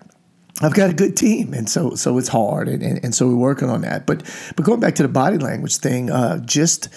I've 0.61 0.73
got 0.73 0.89
a 0.89 0.93
good 0.93 1.17
team, 1.17 1.53
and 1.53 1.67
so 1.67 1.95
so 1.95 2.17
it's 2.17 2.27
hard, 2.27 2.67
and, 2.67 2.83
and, 2.83 3.03
and 3.03 3.15
so 3.15 3.27
we're 3.27 3.35
working 3.35 3.69
on 3.69 3.81
that. 3.81 4.05
But 4.05 4.23
but 4.55 4.65
going 4.65 4.79
back 4.79 4.95
to 4.95 5.03
the 5.03 5.09
body 5.09 5.37
language 5.37 5.77
thing, 5.77 6.11
uh, 6.11 6.37
just 6.39 6.89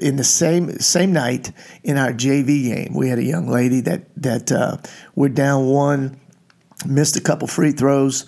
in 0.00 0.16
the 0.16 0.24
same 0.24 0.78
same 0.78 1.12
night 1.12 1.52
in 1.82 1.96
our 1.96 2.12
JV 2.12 2.64
game, 2.64 2.94
we 2.94 3.08
had 3.08 3.18
a 3.18 3.24
young 3.24 3.48
lady 3.48 3.80
that 3.82 4.02
that 4.16 4.52
uh, 4.52 4.76
we're 5.14 5.28
down 5.28 5.66
one, 5.66 6.18
missed 6.86 7.16
a 7.16 7.20
couple 7.20 7.48
free 7.48 7.72
throws, 7.72 8.26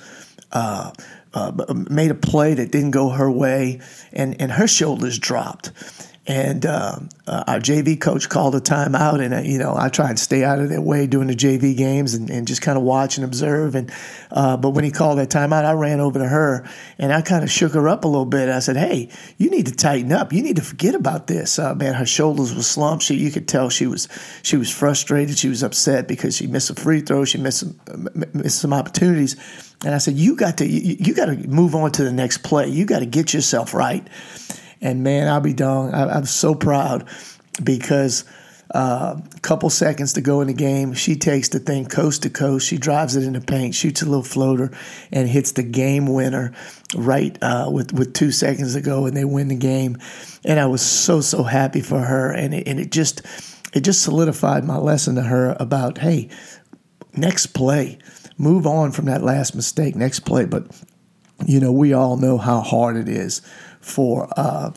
uh, 0.52 0.90
uh, 1.34 1.52
made 1.90 2.10
a 2.10 2.14
play 2.14 2.54
that 2.54 2.70
didn't 2.70 2.92
go 2.92 3.10
her 3.10 3.30
way, 3.30 3.80
and 4.12 4.40
and 4.40 4.52
her 4.52 4.66
shoulders 4.66 5.18
dropped. 5.18 5.72
And 6.30 6.64
uh, 6.64 7.00
uh, 7.26 7.44
our 7.48 7.58
JV 7.58 8.00
coach 8.00 8.28
called 8.28 8.54
a 8.54 8.60
timeout, 8.60 9.20
and 9.20 9.34
uh, 9.34 9.38
you 9.38 9.58
know 9.58 9.74
I 9.76 9.88
try 9.88 10.10
and 10.10 10.16
stay 10.16 10.44
out 10.44 10.60
of 10.60 10.68
their 10.68 10.80
way 10.80 11.08
during 11.08 11.26
the 11.26 11.34
JV 11.34 11.76
games 11.76 12.14
and, 12.14 12.30
and 12.30 12.46
just 12.46 12.62
kind 12.62 12.78
of 12.78 12.84
watch 12.84 13.16
and 13.16 13.24
observe. 13.24 13.74
And 13.74 13.90
uh, 14.30 14.56
but 14.56 14.70
when 14.70 14.84
he 14.84 14.92
called 14.92 15.18
that 15.18 15.28
timeout, 15.28 15.64
I 15.64 15.72
ran 15.72 15.98
over 15.98 16.20
to 16.20 16.28
her 16.28 16.64
and 16.98 17.12
I 17.12 17.20
kind 17.20 17.42
of 17.42 17.50
shook 17.50 17.72
her 17.72 17.88
up 17.88 18.04
a 18.04 18.06
little 18.06 18.26
bit. 18.26 18.48
I 18.48 18.60
said, 18.60 18.76
"Hey, 18.76 19.08
you 19.38 19.50
need 19.50 19.66
to 19.66 19.74
tighten 19.74 20.12
up. 20.12 20.32
You 20.32 20.40
need 20.40 20.54
to 20.54 20.62
forget 20.62 20.94
about 20.94 21.26
this." 21.26 21.58
Uh, 21.58 21.74
man, 21.74 21.94
her 21.94 22.06
shoulders 22.06 22.54
were 22.54 22.62
slumped. 22.62 23.02
She, 23.02 23.16
you 23.16 23.32
could 23.32 23.48
tell 23.48 23.68
she 23.68 23.88
was 23.88 24.06
she 24.44 24.56
was 24.56 24.70
frustrated. 24.70 25.36
She 25.36 25.48
was 25.48 25.64
upset 25.64 26.06
because 26.06 26.36
she 26.36 26.46
missed 26.46 26.70
a 26.70 26.76
free 26.76 27.00
throw. 27.00 27.24
She 27.24 27.38
missed 27.38 27.58
some, 27.58 28.08
missed 28.34 28.60
some 28.60 28.72
opportunities. 28.72 29.34
And 29.84 29.96
I 29.96 29.98
said, 29.98 30.14
"You 30.14 30.36
got 30.36 30.58
to 30.58 30.64
you, 30.68 30.96
you 31.00 31.12
got 31.12 31.26
to 31.26 31.36
move 31.48 31.74
on 31.74 31.90
to 31.90 32.04
the 32.04 32.12
next 32.12 32.44
play. 32.44 32.68
You 32.68 32.84
got 32.84 33.00
to 33.00 33.06
get 33.06 33.34
yourself 33.34 33.74
right." 33.74 34.06
And 34.80 35.02
man, 35.02 35.28
I'll 35.28 35.40
be 35.40 35.52
dong. 35.52 35.92
I, 35.92 36.16
am 36.16 36.24
so 36.24 36.54
proud 36.54 37.06
because 37.62 38.24
a 38.72 38.76
uh, 38.76 39.20
couple 39.42 39.68
seconds 39.68 40.12
to 40.12 40.20
go 40.20 40.40
in 40.40 40.46
the 40.46 40.54
game, 40.54 40.92
she 40.94 41.16
takes 41.16 41.48
the 41.48 41.58
thing 41.58 41.86
coast 41.86 42.22
to 42.22 42.30
coast. 42.30 42.68
She 42.68 42.78
drives 42.78 43.16
it 43.16 43.24
in 43.24 43.32
the 43.32 43.40
paint, 43.40 43.74
shoots 43.74 44.00
a 44.00 44.04
little 44.04 44.22
floater, 44.22 44.70
and 45.10 45.28
hits 45.28 45.52
the 45.52 45.64
game 45.64 46.06
winner 46.06 46.54
right 46.94 47.36
uh, 47.42 47.68
with 47.72 47.92
with 47.92 48.14
two 48.14 48.30
seconds 48.30 48.74
to 48.74 48.80
go, 48.80 49.06
and 49.06 49.16
they 49.16 49.24
win 49.24 49.48
the 49.48 49.56
game. 49.56 49.98
And 50.44 50.60
I 50.60 50.66
was 50.66 50.82
so 50.82 51.20
so 51.20 51.42
happy 51.42 51.80
for 51.80 51.98
her, 51.98 52.30
and 52.30 52.54
it, 52.54 52.68
and 52.68 52.78
it 52.78 52.92
just 52.92 53.22
it 53.72 53.80
just 53.80 54.02
solidified 54.02 54.64
my 54.64 54.76
lesson 54.76 55.16
to 55.16 55.22
her 55.22 55.56
about 55.58 55.98
hey, 55.98 56.28
next 57.16 57.46
play, 57.46 57.98
move 58.38 58.68
on 58.68 58.92
from 58.92 59.06
that 59.06 59.24
last 59.24 59.56
mistake, 59.56 59.96
next 59.96 60.20
play. 60.20 60.44
But 60.44 60.66
you 61.44 61.58
know, 61.58 61.72
we 61.72 61.92
all 61.92 62.16
know 62.16 62.38
how 62.38 62.60
hard 62.60 62.96
it 62.96 63.08
is 63.08 63.42
for 63.80 64.28
uh, 64.36 64.72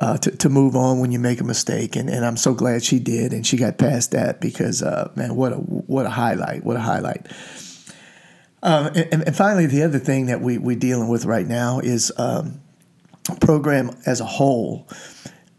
uh, 0.00 0.16
to, 0.18 0.30
to 0.30 0.48
move 0.48 0.74
on 0.74 0.98
when 0.98 1.12
you 1.12 1.18
make 1.18 1.40
a 1.40 1.44
mistake. 1.44 1.94
And, 1.94 2.08
and 2.08 2.24
I'm 2.24 2.36
so 2.36 2.54
glad 2.54 2.82
she 2.82 2.98
did, 2.98 3.32
and 3.32 3.46
she 3.46 3.56
got 3.56 3.78
past 3.78 4.12
that 4.12 4.40
because 4.40 4.82
uh, 4.82 5.10
man, 5.14 5.36
what 5.36 5.52
a 5.52 5.56
what 5.56 6.06
a 6.06 6.10
highlight! 6.10 6.64
What 6.64 6.76
a 6.76 6.80
highlight! 6.80 7.26
Uh, 8.62 8.90
and, 8.94 9.24
and, 9.26 9.36
finally, 9.36 9.66
the 9.66 9.82
other 9.82 9.98
thing 9.98 10.26
that 10.26 10.40
we 10.40 10.58
we're 10.58 10.76
dealing 10.76 11.08
with 11.08 11.24
right 11.24 11.46
now 11.46 11.80
is 11.80 12.12
um, 12.18 12.60
program 13.40 13.90
as 14.06 14.20
a 14.20 14.26
whole. 14.26 14.88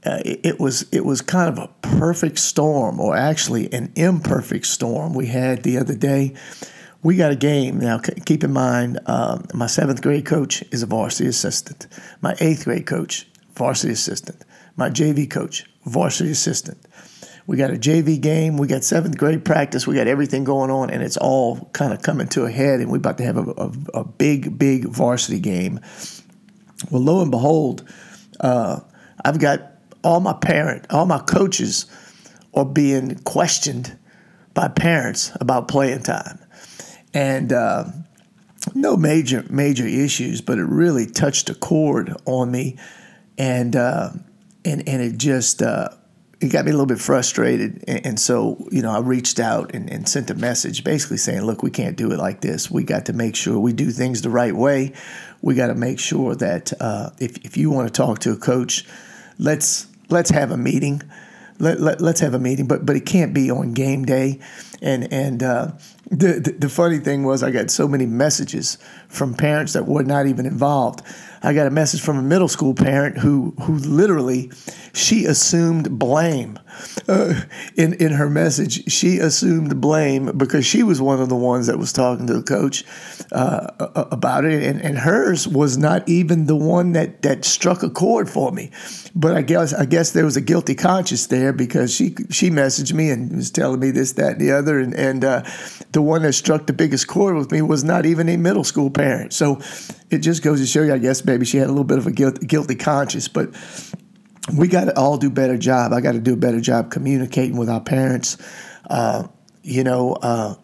Uh, 0.03 0.19
it, 0.25 0.39
it, 0.43 0.59
was 0.59 0.87
it 0.91 1.05
was 1.05 1.21
kind 1.21 1.47
of 1.47 1.63
a 1.63 1.67
perfect 1.81 2.39
storm, 2.39 2.99
or 2.99 3.15
actually 3.15 3.71
an 3.71 3.91
imperfect 3.95 4.65
storm 4.65 5.13
we 5.13 5.27
had 5.27 5.63
the 5.63 5.77
other 5.77 5.95
day 5.95 6.35
we 7.03 7.15
got 7.15 7.31
a 7.31 7.35
game 7.35 7.79
now. 7.79 7.99
Keep 7.99 8.43
in 8.43 8.53
mind, 8.53 8.99
um, 9.07 9.45
my 9.53 9.67
seventh 9.67 10.01
grade 10.01 10.25
coach 10.25 10.63
is 10.71 10.83
a 10.83 10.85
varsity 10.85 11.29
assistant. 11.29 11.87
My 12.21 12.35
eighth 12.39 12.65
grade 12.65 12.85
coach, 12.85 13.27
varsity 13.55 13.93
assistant. 13.93 14.43
My 14.75 14.89
JV 14.89 15.29
coach, 15.29 15.65
varsity 15.85 16.31
assistant. 16.31 16.77
We 17.47 17.57
got 17.57 17.71
a 17.71 17.77
JV 17.77 18.21
game. 18.21 18.57
We 18.57 18.67
got 18.67 18.83
seventh 18.83 19.17
grade 19.17 19.43
practice. 19.43 19.87
We 19.87 19.95
got 19.95 20.07
everything 20.07 20.43
going 20.43 20.69
on, 20.69 20.91
and 20.91 21.01
it's 21.01 21.17
all 21.17 21.69
kind 21.73 21.91
of 21.91 22.03
coming 22.03 22.27
to 22.29 22.45
a 22.45 22.51
head. 22.51 22.79
And 22.79 22.91
we're 22.91 22.97
about 22.97 23.17
to 23.17 23.25
have 23.25 23.37
a, 23.37 23.51
a, 23.51 23.71
a 24.01 24.03
big, 24.03 24.57
big 24.59 24.85
varsity 24.85 25.39
game. 25.39 25.79
Well, 26.91 27.01
lo 27.01 27.21
and 27.21 27.31
behold, 27.31 27.83
uh, 28.39 28.79
I've 29.25 29.39
got 29.39 29.71
all 30.03 30.19
my 30.19 30.33
parent, 30.33 30.85
all 30.91 31.05
my 31.05 31.19
coaches 31.19 31.87
are 32.53 32.65
being 32.65 33.15
questioned 33.23 33.97
by 34.53 34.67
parents 34.67 35.31
about 35.39 35.67
playing 35.67 36.03
time 36.03 36.39
and 37.13 37.51
uh, 37.51 37.85
no 38.73 38.97
major 38.97 39.45
major 39.49 39.85
issues, 39.85 40.41
but 40.41 40.57
it 40.57 40.65
really 40.65 41.05
touched 41.05 41.49
a 41.49 41.55
chord 41.55 42.15
on 42.25 42.51
me, 42.51 42.77
and 43.37 43.75
uh, 43.75 44.11
and 44.63 44.87
and 44.87 45.01
it 45.01 45.17
just 45.17 45.61
uh, 45.61 45.89
it 46.39 46.51
got 46.51 46.65
me 46.65 46.71
a 46.71 46.73
little 46.73 46.85
bit 46.85 46.99
frustrated, 46.99 47.83
and, 47.87 48.05
and 48.05 48.19
so 48.19 48.67
you 48.71 48.81
know 48.81 48.91
I 48.91 48.99
reached 48.99 49.39
out 49.39 49.73
and, 49.73 49.89
and, 49.89 50.07
sent 50.07 50.29
a 50.29 50.35
message, 50.35 50.83
basically 50.83 51.17
saying, 51.17 51.41
look, 51.41 51.63
we 51.63 51.71
can't 51.71 51.95
do 51.95 52.11
it 52.11 52.17
like 52.17 52.41
this. 52.41 52.69
We 52.69 52.83
got 52.83 53.05
to 53.05 53.13
make 53.13 53.35
sure 53.35 53.59
we 53.59 53.73
do 53.73 53.91
things 53.91 54.21
the 54.21 54.29
right 54.29 54.55
way. 54.55 54.93
We 55.41 55.55
got 55.55 55.67
to 55.67 55.75
make 55.75 55.99
sure 55.99 56.35
that 56.35 56.73
uh, 56.79 57.11
if 57.19 57.37
if 57.45 57.57
you 57.57 57.69
want 57.69 57.87
to 57.87 57.93
talk 57.93 58.19
to 58.19 58.31
a 58.31 58.37
coach, 58.37 58.85
let's 59.37 59.87
let's 60.09 60.29
have 60.29 60.51
a 60.51 60.57
meeting. 60.57 61.01
Let, 61.61 61.79
let, 61.79 62.01
us 62.01 62.19
have 62.21 62.33
a 62.33 62.39
meeting, 62.39 62.67
but 62.67 62.85
but 62.85 62.95
it 62.95 63.05
can't 63.05 63.33
be 63.33 63.51
on 63.51 63.73
game 63.73 64.03
day, 64.03 64.39
and 64.81 65.11
and 65.13 65.43
uh, 65.43 65.71
the, 66.09 66.39
the, 66.39 66.55
the 66.59 66.69
funny 66.69 66.97
thing 66.97 67.23
was 67.23 67.43
I 67.43 67.51
got 67.51 67.69
so 67.69 67.87
many 67.87 68.05
messages 68.05 68.77
from 69.09 69.33
parents 69.33 69.73
that 69.73 69.85
were 69.85 70.03
not 70.03 70.25
even 70.25 70.45
involved. 70.45 71.03
I 71.43 71.53
got 71.53 71.65
a 71.67 71.71
message 71.71 72.01
from 72.01 72.17
a 72.17 72.21
middle 72.21 72.47
school 72.47 72.75
parent 72.75 73.17
who 73.17 73.51
who 73.61 73.77
literally 73.77 74.51
she 74.93 75.25
assumed 75.25 75.97
blame 75.97 76.59
uh, 77.07 77.41
in 77.75 77.93
in 77.93 78.11
her 78.11 78.29
message. 78.29 78.91
She 78.91 79.17
assumed 79.17 79.81
blame 79.81 80.37
because 80.37 80.65
she 80.65 80.83
was 80.83 81.01
one 81.01 81.19
of 81.19 81.29
the 81.29 81.35
ones 81.35 81.67
that 81.67 81.79
was 81.79 81.91
talking 81.91 82.27
to 82.27 82.33
the 82.33 82.43
coach 82.43 82.83
uh, 83.31 83.67
about 84.11 84.45
it, 84.45 84.63
and, 84.63 84.81
and 84.81 84.99
hers 84.99 85.47
was 85.47 85.77
not 85.77 86.07
even 86.07 86.45
the 86.45 86.55
one 86.55 86.91
that 86.93 87.23
that 87.23 87.43
struck 87.43 87.81
a 87.81 87.89
chord 87.89 88.29
for 88.29 88.51
me. 88.51 88.71
But 89.15 89.35
I 89.35 89.41
guess 89.41 89.73
I 89.73 89.85
guess 89.85 90.11
there 90.11 90.25
was 90.25 90.37
a 90.37 90.41
guilty 90.41 90.75
conscience 90.75 91.27
there 91.27 91.53
because 91.53 91.93
she 91.93 92.15
she 92.29 92.49
messaged 92.49 92.93
me 92.93 93.09
and 93.09 93.35
was 93.35 93.51
telling 93.51 93.79
me 93.79 93.91
this, 93.91 94.13
that, 94.13 94.33
and 94.33 94.41
the 94.41 94.51
other, 94.51 94.79
and 94.79 94.93
and 94.93 95.23
uh, 95.23 95.43
the 95.91 96.01
one 96.01 96.21
that 96.21 96.33
struck 96.33 96.67
the 96.67 96.73
biggest 96.73 97.07
chord 97.07 97.35
with 97.35 97.51
me 97.51 97.61
was 97.61 97.83
not 97.83 98.05
even 98.05 98.29
a 98.29 98.37
middle 98.37 98.63
school 98.63 98.91
parent. 98.91 99.33
So 99.33 99.59
it 100.11 100.19
just 100.19 100.43
goes 100.43 100.59
to 100.59 100.67
show 100.67 100.83
you, 100.83 100.93
I 100.93 100.97
guess, 100.97 101.23
maybe 101.23 101.45
she 101.45 101.57
had 101.57 101.67
a 101.67 101.71
little 101.71 101.85
bit 101.85 101.97
of 101.97 102.05
a 102.05 102.11
guilt, 102.11 102.45
guilty 102.45 102.75
conscience, 102.75 103.29
but 103.29 103.49
we 104.55 104.67
got 104.67 104.85
to 104.85 104.99
all 104.99 105.17
do 105.17 105.27
a 105.27 105.31
better 105.31 105.57
job. 105.57 105.93
I 105.93 106.01
got 106.01 106.11
to 106.11 106.19
do 106.19 106.33
a 106.33 106.37
better 106.37 106.59
job 106.59 106.91
communicating 106.91 107.55
with 107.55 107.69
our 107.69 107.79
parents. 107.79 108.37
Uh, 108.89 109.27
you 109.63 109.85
know, 109.85 110.13
uh, 110.13 110.55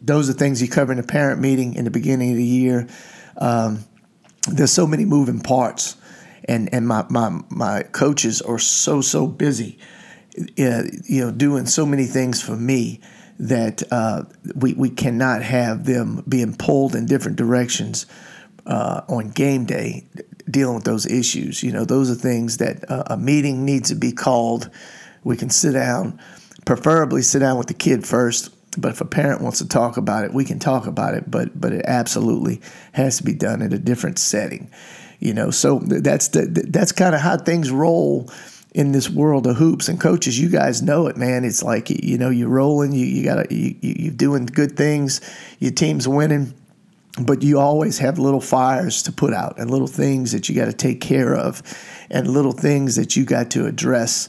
those 0.00 0.30
are 0.30 0.32
things 0.32 0.62
you 0.62 0.68
cover 0.68 0.92
in 0.92 0.98
a 0.98 1.02
parent 1.02 1.42
meeting 1.42 1.74
in 1.74 1.84
the 1.84 1.90
beginning 1.90 2.30
of 2.30 2.36
the 2.38 2.44
year. 2.44 2.88
Um, 3.36 3.84
there's 4.48 4.72
so 4.72 4.86
many 4.86 5.04
moving 5.04 5.40
parts, 5.40 5.96
and 6.44 6.72
and 6.72 6.88
my 6.88 7.04
my 7.10 7.40
my 7.50 7.82
coaches 7.82 8.40
are 8.40 8.58
so 8.58 9.02
so 9.02 9.26
busy, 9.26 9.78
uh, 10.38 10.84
you 11.04 11.24
know, 11.24 11.30
doing 11.32 11.66
so 11.66 11.84
many 11.84 12.06
things 12.06 12.40
for 12.40 12.56
me 12.56 13.00
that 13.40 13.82
uh, 13.90 14.22
we 14.54 14.72
we 14.72 14.88
cannot 14.88 15.42
have 15.42 15.84
them 15.84 16.24
being 16.26 16.56
pulled 16.56 16.94
in 16.94 17.04
different 17.04 17.36
directions 17.36 18.06
uh, 18.66 19.02
on 19.08 19.30
game 19.30 19.64
day 19.64 20.06
dealing 20.50 20.76
with 20.76 20.84
those 20.84 21.06
issues. 21.06 21.62
You 21.62 21.72
know, 21.72 21.84
those 21.84 22.10
are 22.10 22.14
things 22.14 22.58
that 22.58 22.88
uh, 22.90 23.04
a 23.06 23.16
meeting 23.16 23.64
needs 23.64 23.88
to 23.90 23.94
be 23.94 24.12
called. 24.12 24.70
We 25.24 25.36
can 25.36 25.50
sit 25.50 25.72
down, 25.72 26.20
preferably 26.64 27.22
sit 27.22 27.40
down 27.40 27.58
with 27.58 27.68
the 27.68 27.74
kid 27.74 28.06
first. 28.06 28.52
But 28.78 28.92
if 28.92 29.00
a 29.00 29.06
parent 29.06 29.40
wants 29.40 29.58
to 29.58 29.68
talk 29.68 29.96
about 29.96 30.24
it, 30.24 30.34
we 30.34 30.44
can 30.44 30.58
talk 30.58 30.86
about 30.86 31.14
it. 31.14 31.30
But 31.30 31.58
but 31.58 31.72
it 31.72 31.84
absolutely 31.86 32.60
has 32.92 33.16
to 33.18 33.24
be 33.24 33.34
done 33.34 33.62
in 33.62 33.72
a 33.72 33.78
different 33.78 34.18
setting. 34.18 34.70
You 35.18 35.32
know, 35.32 35.50
so 35.50 35.78
that's 35.78 36.28
the, 36.28 36.66
that's 36.68 36.92
kind 36.92 37.14
of 37.14 37.22
how 37.22 37.38
things 37.38 37.70
roll 37.70 38.30
in 38.74 38.92
this 38.92 39.08
world 39.08 39.46
of 39.46 39.56
hoops 39.56 39.88
and 39.88 39.98
coaches 39.98 40.38
you 40.38 40.50
guys 40.50 40.82
know 40.82 41.06
it 41.06 41.16
man 41.16 41.46
it's 41.46 41.62
like 41.62 41.88
you 41.88 42.18
know 42.18 42.28
you're 42.28 42.46
rolling 42.46 42.92
you, 42.92 43.06
you 43.06 43.24
gotta 43.24 43.46
you, 43.50 43.74
you're 43.80 44.12
doing 44.12 44.44
good 44.44 44.76
things 44.76 45.22
your 45.60 45.72
team's 45.72 46.06
winning 46.06 46.52
but 47.20 47.42
you 47.42 47.58
always 47.58 47.98
have 47.98 48.18
little 48.18 48.40
fires 48.40 49.02
to 49.04 49.12
put 49.12 49.32
out 49.32 49.58
and 49.58 49.70
little 49.70 49.86
things 49.86 50.32
that 50.32 50.48
you 50.48 50.54
got 50.54 50.66
to 50.66 50.72
take 50.72 51.00
care 51.00 51.34
of 51.34 51.62
and 52.10 52.28
little 52.28 52.52
things 52.52 52.96
that 52.96 53.16
you 53.16 53.24
got 53.24 53.50
to 53.50 53.66
address 53.66 54.28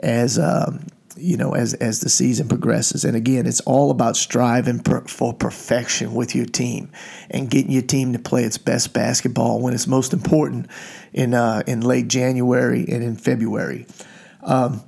as 0.00 0.38
um, 0.38 0.86
you 1.16 1.36
know 1.36 1.54
as 1.54 1.74
as 1.74 2.00
the 2.00 2.08
season 2.08 2.48
progresses. 2.48 3.04
And 3.04 3.16
again 3.16 3.46
it's 3.46 3.60
all 3.60 3.90
about 3.90 4.16
striving 4.16 4.80
per, 4.80 5.02
for 5.02 5.34
perfection 5.34 6.14
with 6.14 6.34
your 6.34 6.46
team 6.46 6.90
and 7.30 7.50
getting 7.50 7.70
your 7.70 7.82
team 7.82 8.12
to 8.14 8.18
play 8.18 8.44
its 8.44 8.58
best 8.58 8.94
basketball 8.94 9.60
when 9.60 9.74
it's 9.74 9.86
most 9.86 10.12
important 10.12 10.68
in 11.12 11.34
uh, 11.34 11.62
in 11.66 11.82
late 11.82 12.08
January 12.08 12.86
and 12.88 13.02
in 13.02 13.16
February. 13.16 13.86
Um, 14.42 14.82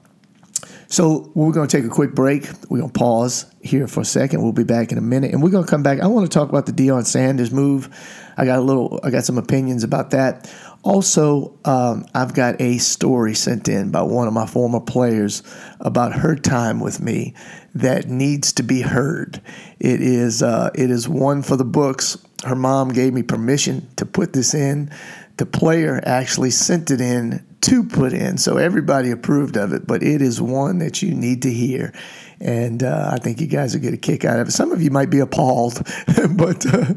so 0.95 1.33
we're 1.35 1.51
going 1.51 1.67
to 1.67 1.77
take 1.77 1.85
a 1.85 1.93
quick 1.93 2.15
break. 2.15 2.45
We're 2.69 2.79
going 2.79 2.93
to 2.93 2.99
pause 2.99 3.47
here 3.61 3.89
for 3.89 4.03
a 4.03 4.05
second. 4.05 4.43
We'll 4.43 4.53
be 4.53 4.63
back 4.63 4.93
in 4.93 4.99
a 4.99 5.01
minute, 5.01 5.33
and 5.33 5.43
we're 5.43 5.51
going 5.51 5.65
to 5.65 5.71
come 5.71 5.83
back. 5.83 5.99
I 5.99 6.07
want 6.07 6.31
to 6.31 6.33
talk 6.33 6.49
about 6.49 6.67
the 6.67 6.73
Deion 6.73 7.05
Sanders 7.05 7.51
move. 7.51 7.89
I 8.37 8.45
got 8.45 8.61
a 8.61 8.63
little. 8.63 9.01
I 9.03 9.11
got 9.11 9.25
some 9.25 9.37
opinions 9.37 9.83
about 9.83 10.11
that. 10.13 10.49
Also, 10.85 11.59
um, 11.65 12.07
I've 12.15 12.33
got 12.33 12.61
a 12.61 12.79
story 12.79 13.35
sent 13.35 13.69
in 13.69 13.91
by 13.91 14.03
one 14.03 14.29
of 14.29 14.35
my 14.35 14.47
former 14.47 14.79
players 14.79 15.43
about 15.81 16.13
her 16.13 16.37
time 16.37 16.79
with 16.79 17.01
me 17.01 17.35
that 17.75 18.09
needs 18.09 18.53
to 18.53 18.63
be 18.63 18.83
heard. 18.83 19.43
It 19.81 20.01
is 20.01 20.45
uh, 20.45 20.71
it 20.77 20.91
is 20.91 21.09
one 21.09 21.43
for 21.43 21.57
the 21.57 21.65
books. 21.65 22.19
Her 22.45 22.55
mom 22.55 22.91
gave 22.91 23.13
me 23.13 23.25
permission 23.25 23.89
to 23.97 24.07
put 24.07 24.33
this 24.33 24.55
in. 24.55 24.93
The 25.39 25.47
player 25.47 26.01
actually 26.07 26.51
sent 26.51 26.93
it 26.93 27.01
in 27.01 27.45
to 27.65 27.83
put 27.83 28.13
in. 28.13 28.37
So 28.37 28.59
everybody 28.59 29.11
approved 29.11 29.57
of 29.57 29.73
it, 29.73 29.87
but 29.87 30.03
it 30.03 30.21
is 30.21 30.41
one 30.41 30.79
that 30.81 31.01
you 31.01 31.15
need 31.15 31.43
to 31.43 31.51
hear. 31.51 31.95
And 32.39 32.83
uh, 32.83 33.11
I 33.11 33.17
think 33.19 33.41
you 33.41 33.47
guys 33.47 33.73
will 33.73 33.81
get 33.81 33.95
a 33.95 33.99
kick 33.99 34.25
out 34.25 34.39
of 34.39 34.49
it. 34.49 34.51
Some 34.51 34.71
of 34.71 34.83
you 34.83 34.91
might 34.91 35.09
be 35.09 35.21
appalled, 35.21 35.75
but 36.37 36.67
uh, 36.67 36.95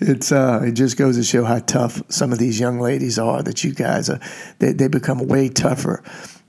it's 0.00 0.30
uh, 0.30 0.60
it 0.62 0.72
just 0.72 0.98
goes 0.98 1.16
to 1.16 1.24
show 1.24 1.44
how 1.44 1.60
tough 1.60 2.02
some 2.10 2.32
of 2.32 2.38
these 2.38 2.60
young 2.60 2.78
ladies 2.78 3.18
are. 3.18 3.42
That 3.42 3.64
you 3.64 3.72
guys 3.72 4.10
are, 4.10 4.20
they, 4.58 4.72
they 4.72 4.88
become 4.88 5.26
way 5.26 5.48
tougher 5.48 6.02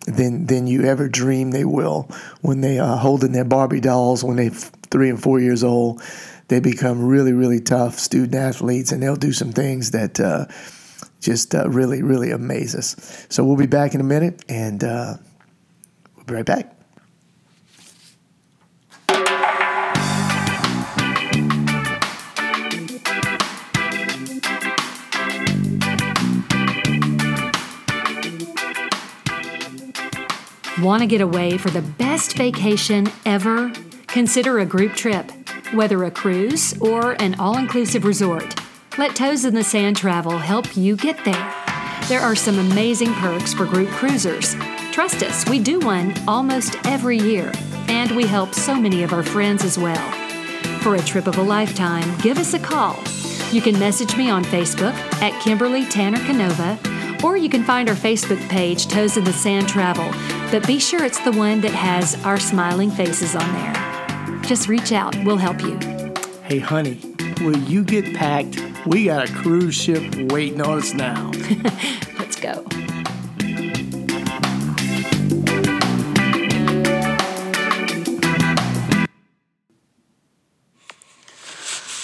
than 0.06 0.48
than 0.48 0.68
you 0.68 0.84
ever 0.84 1.08
dream 1.08 1.52
they 1.52 1.66
will 1.66 2.10
when 2.42 2.60
they 2.60 2.78
are 2.78 2.98
holding 2.98 3.32
their 3.32 3.46
Barbie 3.46 3.80
dolls 3.80 4.22
when 4.22 4.36
they're 4.36 4.50
three 4.50 5.10
and 5.10 5.22
four 5.22 5.40
years 5.40 5.64
old. 5.64 6.02
They 6.50 6.60
become 6.60 7.06
really 7.06 7.32
really 7.32 7.62
tough 7.62 8.00
student 8.00 8.36
athletes, 8.36 8.92
and 8.92 9.02
they'll 9.02 9.16
do 9.16 9.32
some 9.32 9.54
things 9.54 9.92
that 9.92 10.20
uh, 10.20 10.48
just 11.20 11.54
uh, 11.56 11.70
really 11.70 12.02
really 12.02 12.32
amaze 12.32 12.76
us. 12.76 13.26
So 13.30 13.44
we'll 13.44 13.58
be 13.58 13.68
back 13.68 13.94
in 13.94 14.02
a 14.02 14.06
minute, 14.06 14.44
and 14.50 14.84
uh, 14.84 15.16
we'll 16.16 16.26
be 16.26 16.34
right 16.34 16.46
back. 16.46 16.76
Want 30.82 31.02
to 31.02 31.08
get 31.08 31.20
away 31.20 31.58
for 31.58 31.70
the 31.70 31.82
best 31.82 32.38
vacation 32.38 33.12
ever? 33.26 33.70
Consider 34.08 34.60
a 34.60 34.66
group 34.66 34.94
trip, 34.94 35.30
whether 35.74 36.06
a 36.06 36.12
cruise 36.12 36.74
or 36.80 37.22
an 37.22 37.36
all 37.36 37.58
inclusive 37.58 38.06
resort. 38.06 38.56
Let 39.00 39.16
Toes 39.16 39.46
in 39.46 39.56
the 39.56 39.64
Sand 39.64 39.96
Travel 39.96 40.38
help 40.38 40.76
you 40.76 40.98
get 40.98 41.24
there. 41.24 41.56
There 42.10 42.20
are 42.20 42.36
some 42.36 42.60
amazing 42.60 43.14
perks 43.14 43.54
for 43.54 43.64
group 43.64 43.88
cruisers. 43.92 44.56
Trust 44.92 45.24
us, 45.24 45.48
we 45.48 45.58
do 45.58 45.80
one 45.80 46.14
almost 46.28 46.76
every 46.86 47.18
year, 47.18 47.50
and 47.88 48.12
we 48.12 48.28
help 48.28 48.54
so 48.54 48.76
many 48.76 49.04
of 49.04 49.14
our 49.14 49.24
friends 49.24 49.64
as 49.64 49.78
well. 49.78 50.12
For 50.82 50.96
a 50.96 51.02
trip 51.02 51.28
of 51.28 51.38
a 51.38 51.42
lifetime, 51.42 52.14
give 52.18 52.38
us 52.38 52.54
a 52.54 52.60
call. 52.60 53.02
You 53.54 53.62
can 53.62 53.80
message 53.80 54.18
me 54.18 54.30
on 54.30 54.44
Facebook 54.44 54.94
at 55.22 55.42
Kimberly 55.42 55.86
Tanner 55.86 56.20
Canova 56.26 56.78
or 57.24 57.38
you 57.38 57.48
can 57.48 57.64
find 57.64 57.88
our 57.88 57.96
Facebook 57.96 58.50
page, 58.50 58.88
Toes 58.88 59.16
in 59.16 59.24
the 59.24 59.32
Sand 59.32 59.70
Travel, 59.70 60.12
but 60.52 60.68
be 60.68 60.78
sure 60.78 61.06
it's 61.06 61.24
the 61.24 61.32
one 61.32 61.62
that 61.62 61.72
has 61.72 62.22
our 62.26 62.38
smiling 62.38 62.92
faces 62.92 63.34
on 63.34 63.54
there. 63.54 64.42
Just 64.42 64.68
reach 64.68 64.92
out, 64.92 65.16
we'll 65.24 65.38
help 65.38 65.62
you. 65.62 65.80
Hey, 66.44 66.60
honey, 66.60 67.09
will 67.42 67.58
you 67.58 67.84
get 67.84 68.16
packed? 68.16 68.62
We 68.86 69.06
got 69.06 69.30
a 69.30 69.34
cruise 69.34 69.76
ship 69.76 70.04
waiting 70.32 70.62
on 70.62 70.80
us 70.80 70.94
now. 70.94 71.32
Let's 72.20 72.40
go. 72.40 72.66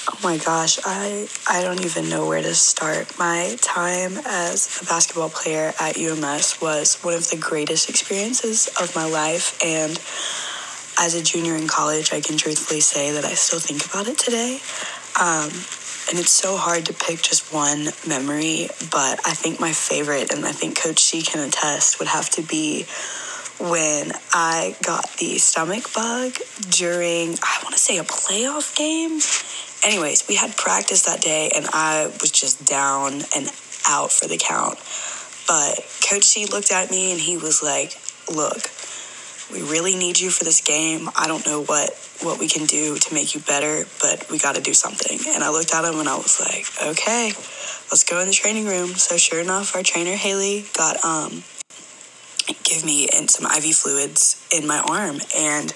Oh 0.07 0.19
my 0.23 0.37
gosh, 0.37 0.79
I 0.85 1.27
I 1.49 1.61
don't 1.61 1.83
even 1.85 2.09
know 2.09 2.27
where 2.27 2.41
to 2.41 2.55
start. 2.55 3.17
My 3.19 3.57
time 3.61 4.13
as 4.25 4.81
a 4.81 4.85
basketball 4.85 5.29
player 5.29 5.73
at 5.79 5.97
UMS 5.97 6.61
was 6.61 6.95
one 7.03 7.13
of 7.13 7.29
the 7.29 7.37
greatest 7.37 7.89
experiences 7.89 8.69
of 8.81 8.95
my 8.95 9.05
life 9.05 9.59
and 9.63 9.99
as 10.97 11.13
a 11.13 11.21
junior 11.21 11.55
in 11.55 11.67
college, 11.67 12.13
I 12.13 12.21
can 12.21 12.37
truthfully 12.37 12.79
say 12.79 13.11
that 13.11 13.25
I 13.25 13.33
still 13.33 13.59
think 13.59 13.85
about 13.85 14.07
it 14.07 14.17
today. 14.17 14.61
Um, 15.19 15.49
and 16.07 16.19
it's 16.19 16.31
so 16.31 16.57
hard 16.57 16.85
to 16.85 16.93
pick 16.93 17.21
just 17.21 17.51
one 17.53 17.87
memory, 18.07 18.67
but 18.91 19.19
I 19.25 19.33
think 19.33 19.59
my 19.59 19.71
favorite, 19.71 20.31
and 20.31 20.45
I 20.45 20.51
think 20.51 20.77
Coach 20.77 20.99
C 20.99 21.21
can 21.21 21.47
attest, 21.47 21.99
would 21.99 22.07
have 22.07 22.29
to 22.31 22.41
be 22.41 22.85
when 23.59 24.11
I 24.33 24.75
got 24.83 25.09
the 25.17 25.37
stomach 25.37 25.93
bug 25.93 26.33
during, 26.69 27.29
I 27.41 27.59
want 27.63 27.73
to 27.73 27.79
say, 27.79 27.97
a 27.97 28.03
playoff 28.03 28.75
game 28.75 29.19
anyways, 29.85 30.27
we 30.27 30.35
had 30.35 30.57
practice 30.57 31.03
that 31.03 31.21
day 31.21 31.51
and 31.55 31.65
I 31.71 32.07
was 32.19 32.31
just 32.31 32.65
down 32.65 33.21
and 33.35 33.47
out 33.87 34.11
for 34.11 34.27
the 34.27 34.37
count. 34.37 34.77
But 35.47 35.85
Coach 36.09 36.23
C 36.23 36.45
looked 36.47 36.71
at 36.71 36.89
me 36.89 37.11
and 37.11 37.21
he 37.21 37.37
was 37.37 37.61
like, 37.61 37.97
Look, 38.27 38.71
we 39.51 39.61
really 39.61 39.95
need 39.95 40.19
you 40.19 40.29
for 40.29 40.43
this 40.43 40.61
game. 40.61 41.09
I 41.15 41.27
don't 41.27 41.45
know 41.45 41.63
what, 41.63 41.91
what 42.21 42.39
we 42.39 42.47
can 42.47 42.65
do 42.65 42.97
to 42.97 43.13
make 43.13 43.35
you 43.35 43.41
better, 43.41 43.85
but 44.01 44.29
we 44.29 44.39
got 44.39 44.55
to 44.55 44.61
do 44.61 44.73
something. 44.73 45.19
And 45.33 45.43
I 45.43 45.49
looked 45.49 45.73
at 45.73 45.85
him 45.85 45.99
and 45.99 46.09
I 46.09 46.17
was 46.17 46.39
like, 46.39 46.65
Okay, 46.91 47.27
let's 47.91 48.03
go 48.03 48.19
in 48.19 48.27
the 48.27 48.33
training 48.33 48.65
room. 48.65 48.95
So 48.95 49.17
sure 49.17 49.39
enough, 49.39 49.75
our 49.75 49.83
trainer 49.83 50.15
Haley 50.15 50.65
got 50.75 51.03
um 51.03 51.43
give 52.63 52.85
me 52.85 53.07
and 53.15 53.29
some 53.29 53.45
IV 53.45 53.75
fluids 53.75 54.45
in 54.55 54.67
my 54.67 54.79
arm 54.87 55.17
and 55.35 55.73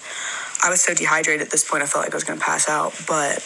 I 0.64 0.70
was 0.70 0.82
so 0.82 0.94
dehydrated 0.94 1.42
at 1.42 1.52
this 1.52 1.68
point 1.68 1.84
I 1.84 1.86
felt 1.86 2.04
like 2.04 2.14
I 2.14 2.18
was 2.18 2.24
going 2.24 2.38
to 2.38 2.46
pass 2.46 2.68
out, 2.68 2.94
but 3.08 3.38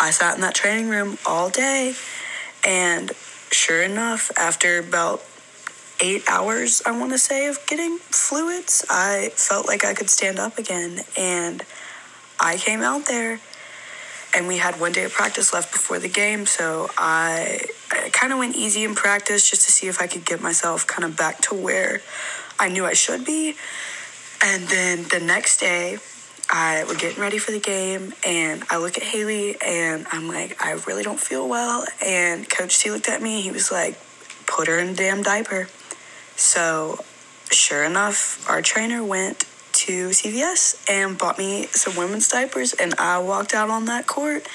I 0.00 0.10
sat 0.10 0.36
in 0.36 0.40
that 0.42 0.54
training 0.54 0.88
room 0.88 1.18
all 1.26 1.50
day. 1.50 1.94
And 2.64 3.10
sure 3.50 3.82
enough, 3.82 4.30
after 4.36 4.78
about 4.78 5.24
eight 6.02 6.24
hours, 6.28 6.82
I 6.84 6.90
want 6.90 7.12
to 7.12 7.18
say, 7.18 7.46
of 7.46 7.64
getting 7.66 7.96
fluids, 7.98 8.84
I 8.90 9.30
felt 9.34 9.66
like 9.66 9.84
I 9.84 9.94
could 9.94 10.10
stand 10.10 10.38
up 10.38 10.58
again. 10.58 11.00
And 11.16 11.64
I 12.40 12.56
came 12.56 12.82
out 12.82 13.06
there 13.06 13.40
and 14.34 14.48
we 14.48 14.58
had 14.58 14.80
one 14.80 14.92
day 14.92 15.04
of 15.04 15.12
practice 15.12 15.52
left 15.52 15.72
before 15.72 15.98
the 15.98 16.08
game. 16.08 16.44
So 16.44 16.90
I, 16.98 17.60
I 17.90 18.10
kind 18.10 18.32
of 18.32 18.38
went 18.38 18.56
easy 18.56 18.82
in 18.82 18.94
practice 18.94 19.48
just 19.48 19.64
to 19.66 19.72
see 19.72 19.86
if 19.86 20.02
I 20.02 20.06
could 20.08 20.24
get 20.24 20.42
myself 20.42 20.86
kind 20.86 21.04
of 21.04 21.16
back 21.16 21.40
to 21.42 21.54
where 21.54 22.02
I 22.58 22.68
knew 22.68 22.84
I 22.84 22.94
should 22.94 23.24
be. 23.24 23.54
And 24.44 24.64
then 24.68 25.04
the 25.08 25.20
next 25.20 25.60
day, 25.60 25.98
I 26.50 26.84
we're 26.86 26.96
getting 26.96 27.20
ready 27.22 27.38
for 27.38 27.52
the 27.52 27.60
game, 27.60 28.12
and 28.26 28.64
I 28.68 28.76
look 28.76 28.98
at 28.98 29.04
Haley, 29.04 29.56
and 29.64 30.04
I'm 30.10 30.28
like, 30.28 30.62
I 30.62 30.72
really 30.86 31.02
don't 31.02 31.18
feel 31.20 31.48
well. 31.48 31.86
And 32.04 32.48
Coach 32.50 32.80
T 32.80 32.90
looked 32.90 33.08
at 33.08 33.22
me. 33.22 33.40
He 33.40 33.52
was 33.52 33.70
like, 33.70 33.96
put 34.46 34.68
her 34.68 34.78
in 34.78 34.88
a 34.88 34.94
damn 34.94 35.22
diaper. 35.22 35.68
So, 36.36 36.98
sure 37.50 37.84
enough, 37.84 38.48
our 38.48 38.62
trainer 38.62 39.04
went 39.04 39.46
to 39.72 40.10
CVS 40.10 40.84
and 40.88 41.16
bought 41.16 41.38
me 41.38 41.66
some 41.66 41.96
women's 41.96 42.28
diapers, 42.28 42.72
and 42.72 42.94
I 42.98 43.18
walked 43.18 43.54
out 43.54 43.70
on 43.70 43.86
that 43.86 44.06
court 44.06 44.46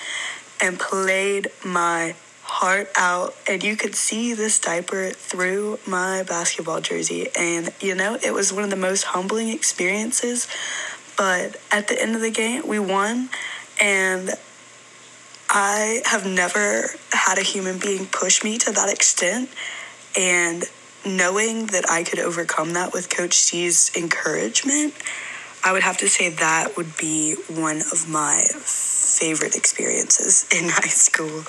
and 0.62 0.80
played 0.80 1.48
my 1.66 2.16
heart 2.44 2.90
out 2.96 3.36
and 3.50 3.62
you 3.62 3.76
could 3.76 3.94
see 3.94 4.34
this 4.34 4.58
diaper 4.58 5.10
through 5.10 5.78
my 5.86 6.24
basketball 6.24 6.80
jersey 6.80 7.28
and 7.38 7.70
you 7.82 7.94
know 7.94 8.18
it 8.24 8.34
was 8.34 8.54
one 8.54 8.64
of 8.64 8.70
the 8.70 8.78
most 8.78 9.04
humbling 9.04 9.50
experiences 9.50 10.48
but 11.18 11.58
at 11.72 11.88
the 11.88 12.00
end 12.00 12.16
of 12.16 12.22
the 12.22 12.30
game, 12.30 12.66
we 12.66 12.80
won. 12.80 13.30
And 13.82 14.30
I 15.50 16.02
have 16.06 16.26
never 16.26 16.92
had 17.12 17.40
a 17.40 17.42
human 17.42 17.80
being 17.80 18.06
push 18.06 18.44
me 18.44 18.58
to 18.60 18.72
that 18.72 18.90
extent. 18.90 19.50
And 20.16 20.64
knowing 21.08 21.68
that 21.68 21.90
I 21.90 22.04
could 22.04 22.20
overcome 22.20 22.74
that 22.74 22.94
with 22.94 23.10
Coach 23.10 23.36
C's 23.36 23.92
encouragement, 23.96 24.94
I 25.64 25.72
would 25.72 25.84
have 25.84 25.98
to 25.98 26.10
say 26.10 26.30
that 26.30 26.78
would 26.78 26.98
be 26.98 27.36
one 27.50 27.78
of 27.92 28.08
my 28.10 28.44
favorite 28.54 29.56
experiences 29.56 30.48
in 30.56 30.70
high 30.70 30.88
school. 30.90 31.44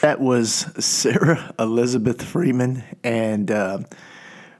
That 0.00 0.20
was 0.20 0.66
Sarah 0.84 1.54
Elizabeth 1.58 2.22
Freeman. 2.22 2.82
And 3.04 3.50
uh, 3.50 3.78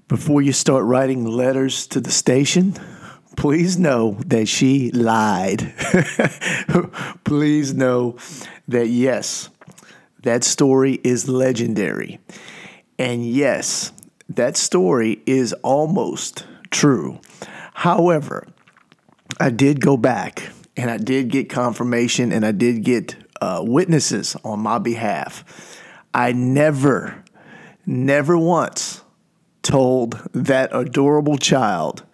before 0.08 0.42
you 0.42 0.52
start 0.52 0.84
writing 0.84 1.24
letters 1.24 1.86
to 1.88 2.00
the 2.00 2.12
station, 2.12 2.74
please 3.36 3.78
know 3.78 4.18
that 4.26 4.46
she 4.46 4.90
lied. 4.92 5.74
please 7.24 7.74
know 7.74 8.16
that 8.68 8.88
yes, 8.88 9.48
that 10.22 10.44
story 10.44 11.00
is 11.02 11.28
legendary. 11.28 12.20
And 12.98 13.26
yes, 13.26 13.92
that 14.36 14.56
story 14.56 15.22
is 15.26 15.52
almost 15.62 16.46
true. 16.70 17.20
However, 17.74 18.46
I 19.40 19.50
did 19.50 19.80
go 19.80 19.96
back 19.96 20.50
and 20.76 20.90
I 20.90 20.98
did 20.98 21.30
get 21.30 21.50
confirmation 21.50 22.32
and 22.32 22.44
I 22.44 22.52
did 22.52 22.84
get 22.84 23.16
uh, 23.40 23.62
witnesses 23.64 24.36
on 24.44 24.60
my 24.60 24.78
behalf. 24.78 25.44
I 26.14 26.32
never, 26.32 27.24
never 27.86 28.38
once 28.38 29.02
told 29.62 30.14
that 30.32 30.70
adorable 30.72 31.38
child 31.38 32.04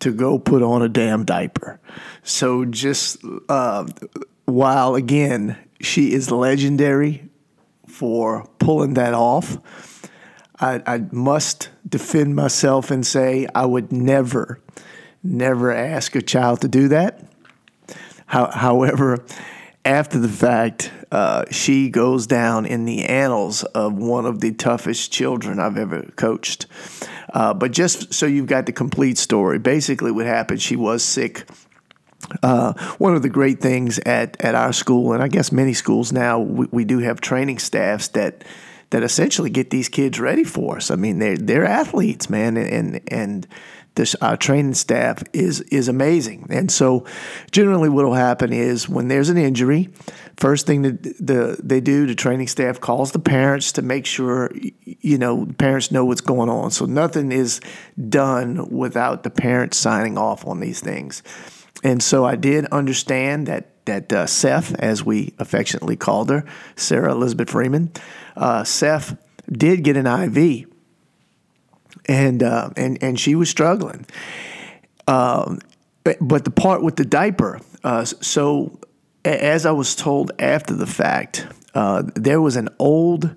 to 0.00 0.12
go 0.12 0.38
put 0.38 0.62
on 0.62 0.82
a 0.82 0.88
damn 0.88 1.24
diaper. 1.24 1.80
So 2.22 2.64
just 2.64 3.18
uh, 3.48 3.86
while 4.44 4.94
again 4.94 5.58
she 5.80 6.12
is 6.12 6.30
legendary 6.30 7.28
for 7.86 8.48
pulling 8.58 8.94
that 8.94 9.14
off, 9.14 9.58
I, 10.60 10.82
I 10.86 11.04
must 11.12 11.70
defend 11.88 12.34
myself 12.34 12.90
and 12.90 13.06
say 13.06 13.46
I 13.54 13.66
would 13.66 13.92
never, 13.92 14.60
never 15.22 15.72
ask 15.72 16.16
a 16.16 16.22
child 16.22 16.60
to 16.62 16.68
do 16.68 16.88
that. 16.88 17.24
How, 18.26 18.50
however, 18.50 19.24
after 19.84 20.18
the 20.18 20.28
fact, 20.28 20.90
uh, 21.10 21.44
she 21.50 21.88
goes 21.88 22.26
down 22.26 22.66
in 22.66 22.84
the 22.84 23.04
annals 23.04 23.62
of 23.64 23.94
one 23.94 24.26
of 24.26 24.40
the 24.40 24.52
toughest 24.52 25.12
children 25.12 25.58
I've 25.58 25.78
ever 25.78 26.02
coached. 26.16 26.66
Uh, 27.32 27.54
but 27.54 27.72
just 27.72 28.12
so 28.12 28.26
you've 28.26 28.46
got 28.46 28.66
the 28.66 28.72
complete 28.72 29.16
story, 29.16 29.58
basically 29.58 30.10
what 30.10 30.26
happened, 30.26 30.60
she 30.60 30.76
was 30.76 31.02
sick. 31.02 31.48
Uh, 32.42 32.74
one 32.98 33.14
of 33.14 33.22
the 33.22 33.28
great 33.28 33.60
things 33.60 33.98
at, 34.00 34.38
at 34.44 34.54
our 34.54 34.72
school, 34.72 35.12
and 35.12 35.22
I 35.22 35.28
guess 35.28 35.52
many 35.52 35.72
schools 35.72 36.12
now, 36.12 36.40
we, 36.40 36.66
we 36.70 36.84
do 36.84 36.98
have 36.98 37.20
training 37.20 37.58
staffs 37.58 38.08
that 38.08 38.44
that 38.90 39.02
essentially 39.02 39.50
get 39.50 39.70
these 39.70 39.88
kids 39.88 40.18
ready 40.18 40.44
for 40.44 40.76
us. 40.76 40.90
I 40.90 40.96
mean, 40.96 41.18
they're 41.18 41.36
they're 41.36 41.66
athletes, 41.66 42.30
man, 42.30 42.56
and 42.56 43.00
and 43.08 43.46
this 43.98 44.14
our 44.22 44.36
training 44.36 44.74
staff 44.74 45.22
is 45.34 45.60
is 45.62 45.88
amazing. 45.88 46.46
And 46.50 46.70
so, 46.70 47.04
generally, 47.50 47.90
what 47.90 48.04
will 48.04 48.14
happen 48.14 48.52
is 48.52 48.88
when 48.88 49.08
there's 49.08 49.28
an 49.28 49.36
injury, 49.36 49.90
first 50.38 50.66
thing 50.66 50.82
that 50.82 51.02
the 51.02 51.58
they 51.62 51.80
do, 51.80 52.06
the 52.06 52.14
training 52.14 52.46
staff 52.46 52.80
calls 52.80 53.12
the 53.12 53.18
parents 53.18 53.72
to 53.72 53.82
make 53.82 54.06
sure 54.06 54.50
you 54.84 55.18
know 55.18 55.46
parents 55.58 55.90
know 55.90 56.04
what's 56.04 56.22
going 56.22 56.48
on. 56.48 56.70
So 56.70 56.86
nothing 56.86 57.32
is 57.32 57.60
done 58.08 58.70
without 58.70 59.22
the 59.24 59.30
parents 59.30 59.76
signing 59.76 60.16
off 60.16 60.46
on 60.46 60.60
these 60.60 60.80
things. 60.80 61.22
And 61.82 62.02
so 62.02 62.24
I 62.24 62.36
did 62.36 62.66
understand 62.66 63.46
that 63.46 63.70
that 63.84 64.12
uh, 64.12 64.26
Seth, 64.26 64.74
as 64.74 65.02
we 65.02 65.32
affectionately 65.38 65.96
called 65.96 66.28
her, 66.28 66.44
Sarah 66.76 67.12
Elizabeth 67.12 67.48
Freeman, 67.50 67.90
uh, 68.36 68.62
Seth 68.62 69.16
did 69.50 69.82
get 69.82 69.96
an 69.96 70.06
IV, 70.06 70.66
and 72.06 72.42
uh, 72.42 72.70
and 72.76 73.02
and 73.02 73.18
she 73.18 73.34
was 73.34 73.48
struggling. 73.48 74.06
Um, 75.06 75.60
but 76.04 76.44
the 76.44 76.50
part 76.50 76.82
with 76.82 76.96
the 76.96 77.04
diaper, 77.04 77.60
uh, 77.84 78.04
so 78.04 78.78
as 79.24 79.66
I 79.66 79.72
was 79.72 79.94
told 79.94 80.32
after 80.38 80.74
the 80.74 80.86
fact, 80.86 81.46
uh, 81.74 82.02
there 82.14 82.40
was 82.40 82.56
an 82.56 82.68
old 82.78 83.34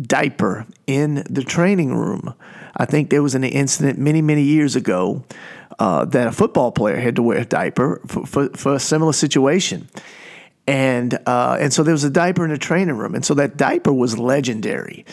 diaper 0.00 0.66
in 0.86 1.24
the 1.28 1.42
training 1.42 1.94
room. 1.94 2.34
I 2.76 2.86
think 2.86 3.10
there 3.10 3.22
was 3.22 3.34
an 3.34 3.44
incident 3.44 3.98
many, 3.98 4.22
many 4.22 4.42
years 4.42 4.76
ago 4.76 5.24
uh, 5.78 6.04
that 6.06 6.26
a 6.26 6.32
football 6.32 6.72
player 6.72 6.96
had 6.96 7.16
to 7.16 7.22
wear 7.22 7.38
a 7.38 7.44
diaper 7.44 8.00
for, 8.06 8.26
for, 8.26 8.48
for 8.50 8.74
a 8.74 8.80
similar 8.80 9.12
situation. 9.12 9.88
And 10.66 11.18
uh, 11.26 11.56
and 11.60 11.72
so 11.72 11.82
there 11.82 11.92
was 11.92 12.04
a 12.04 12.10
diaper 12.10 12.44
in 12.44 12.50
the 12.50 12.58
training 12.58 12.96
room, 12.96 13.16
and 13.16 13.24
so 13.24 13.34
that 13.34 13.56
diaper 13.56 13.92
was 13.92 14.16
legendary. 14.16 15.04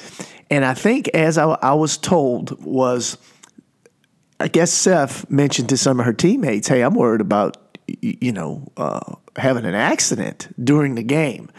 And 0.52 0.64
I 0.64 0.76
think, 0.76 1.08
as 1.10 1.40
I, 1.40 1.46
I 1.46 1.74
was 1.74 1.98
told, 1.98 2.64
was 2.64 3.18
I 4.40 4.48
guess 4.48 4.72
Seth 4.72 5.30
mentioned 5.30 5.70
to 5.70 5.78
some 5.78 6.00
of 6.00 6.06
her 6.06 6.14
teammates, 6.14 6.68
"Hey, 6.68 6.82
I'm 6.82 6.94
worried 6.94 7.22
about 7.22 7.58
you 7.88 8.32
know 8.32 8.72
uh, 8.78 9.16
having 9.38 9.66
an 9.66 9.74
accident 9.74 10.54
during 10.64 10.94
the 10.94 11.04
game," 11.04 11.50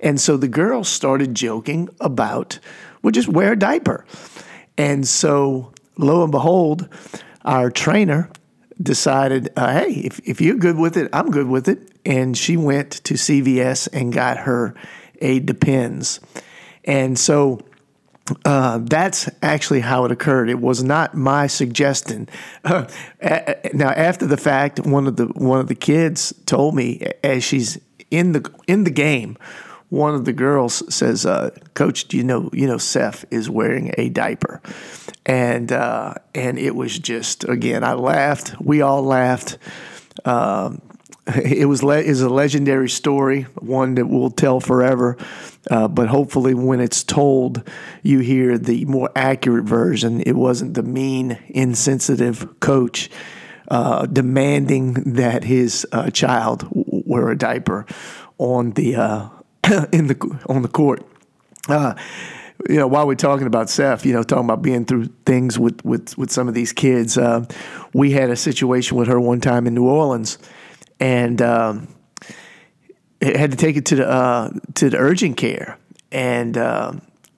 and 0.00 0.20
so 0.20 0.36
the 0.36 0.48
girls 0.48 0.88
started 0.88 1.34
joking 1.34 1.88
about, 2.00 2.58
"Well, 3.02 3.12
just 3.12 3.28
wear 3.28 3.52
a 3.52 3.58
diaper." 3.58 4.04
And 4.78 5.06
so, 5.06 5.72
lo 5.96 6.22
and 6.22 6.32
behold, 6.32 6.88
our 7.44 7.70
trainer 7.70 8.30
decided, 8.80 9.50
uh, 9.56 9.72
hey, 9.72 9.92
if, 9.92 10.20
if 10.24 10.40
you're 10.40 10.56
good 10.56 10.76
with 10.76 10.96
it, 10.96 11.08
I'm 11.12 11.30
good 11.30 11.48
with 11.48 11.68
it. 11.68 11.90
And 12.04 12.36
she 12.36 12.56
went 12.56 12.92
to 13.04 13.14
CVS 13.14 13.88
and 13.92 14.12
got 14.12 14.38
her 14.38 14.74
a 15.20 15.40
Depends. 15.40 16.20
And 16.84 17.18
so 17.18 17.60
uh, 18.44 18.78
that's 18.82 19.28
actually 19.42 19.80
how 19.80 20.04
it 20.04 20.12
occurred. 20.12 20.50
It 20.50 20.58
was 20.60 20.82
not 20.82 21.14
my 21.14 21.46
suggestion. 21.46 22.28
Now, 23.74 23.90
after 23.90 24.26
the 24.26 24.36
fact, 24.36 24.80
one 24.86 25.06
of 25.06 25.16
the 25.16 25.26
one 25.26 25.58
of 25.58 25.66
the 25.66 25.74
kids 25.74 26.32
told 26.46 26.74
me 26.74 27.10
as 27.24 27.42
she's 27.42 27.78
in 28.10 28.32
the 28.32 28.50
in 28.66 28.84
the 28.84 28.90
game, 28.90 29.36
one 29.88 30.14
of 30.14 30.24
the 30.24 30.32
girls 30.32 30.82
says, 30.94 31.24
uh, 31.26 31.50
"Coach, 31.74 32.08
do 32.08 32.16
you 32.16 32.24
know 32.24 32.50
you 32.52 32.66
know 32.66 32.78
Seth 32.78 33.24
is 33.30 33.48
wearing 33.48 33.92
a 33.98 34.08
diaper?" 34.08 34.60
And 35.24 35.72
uh, 35.72 36.14
and 36.34 36.58
it 36.58 36.74
was 36.74 36.98
just 36.98 37.44
again, 37.44 37.84
I 37.84 37.94
laughed. 37.94 38.60
We 38.60 38.82
all 38.82 39.02
laughed. 39.02 39.58
Um, 40.24 40.82
it 41.26 41.66
was 41.66 41.82
le- 41.82 41.98
is 41.98 42.20
a 42.20 42.28
legendary 42.28 42.88
story, 42.88 43.42
one 43.58 43.96
that 43.96 44.06
we'll 44.06 44.30
tell 44.30 44.60
forever. 44.60 45.16
Uh, 45.68 45.88
but 45.88 46.08
hopefully, 46.08 46.54
when 46.54 46.80
it's 46.80 47.02
told, 47.02 47.68
you 48.02 48.20
hear 48.20 48.58
the 48.58 48.84
more 48.84 49.10
accurate 49.16 49.64
version. 49.64 50.20
It 50.20 50.36
wasn't 50.36 50.74
the 50.74 50.84
mean, 50.84 51.38
insensitive 51.48 52.60
coach 52.60 53.10
uh, 53.68 54.06
demanding 54.06 55.14
that 55.14 55.44
his 55.44 55.86
uh, 55.90 56.10
child 56.10 56.68
wear 56.72 57.30
a 57.30 57.36
diaper 57.36 57.86
on 58.38 58.70
the 58.72 58.96
uh, 58.96 59.28
in 59.92 60.06
the 60.06 60.38
on 60.48 60.62
the 60.62 60.68
court. 60.68 61.04
Uh, 61.68 61.94
you 62.68 62.76
know, 62.76 62.86
while 62.86 63.06
we're 63.06 63.14
talking 63.14 63.46
about 63.46 63.68
Seth, 63.68 64.06
you 64.06 64.12
know, 64.12 64.22
talking 64.22 64.44
about 64.44 64.62
being 64.62 64.84
through 64.84 65.06
things 65.24 65.58
with 65.58 65.84
with 65.84 66.16
with 66.16 66.30
some 66.30 66.48
of 66.48 66.54
these 66.54 66.72
kids, 66.72 67.18
uh, 67.18 67.44
we 67.92 68.12
had 68.12 68.30
a 68.30 68.36
situation 68.36 68.96
with 68.96 69.08
her 69.08 69.20
one 69.20 69.40
time 69.40 69.66
in 69.66 69.74
New 69.74 69.86
Orleans, 69.86 70.38
and 71.00 71.40
um, 71.42 71.88
had 73.20 73.50
to 73.50 73.56
take 73.56 73.76
it 73.76 73.86
to 73.86 73.96
the 73.96 74.08
uh, 74.08 74.50
to 74.74 74.90
the 74.90 74.96
urgent 74.96 75.36
care, 75.36 75.78
and 76.12 76.56
uh, 76.56 76.92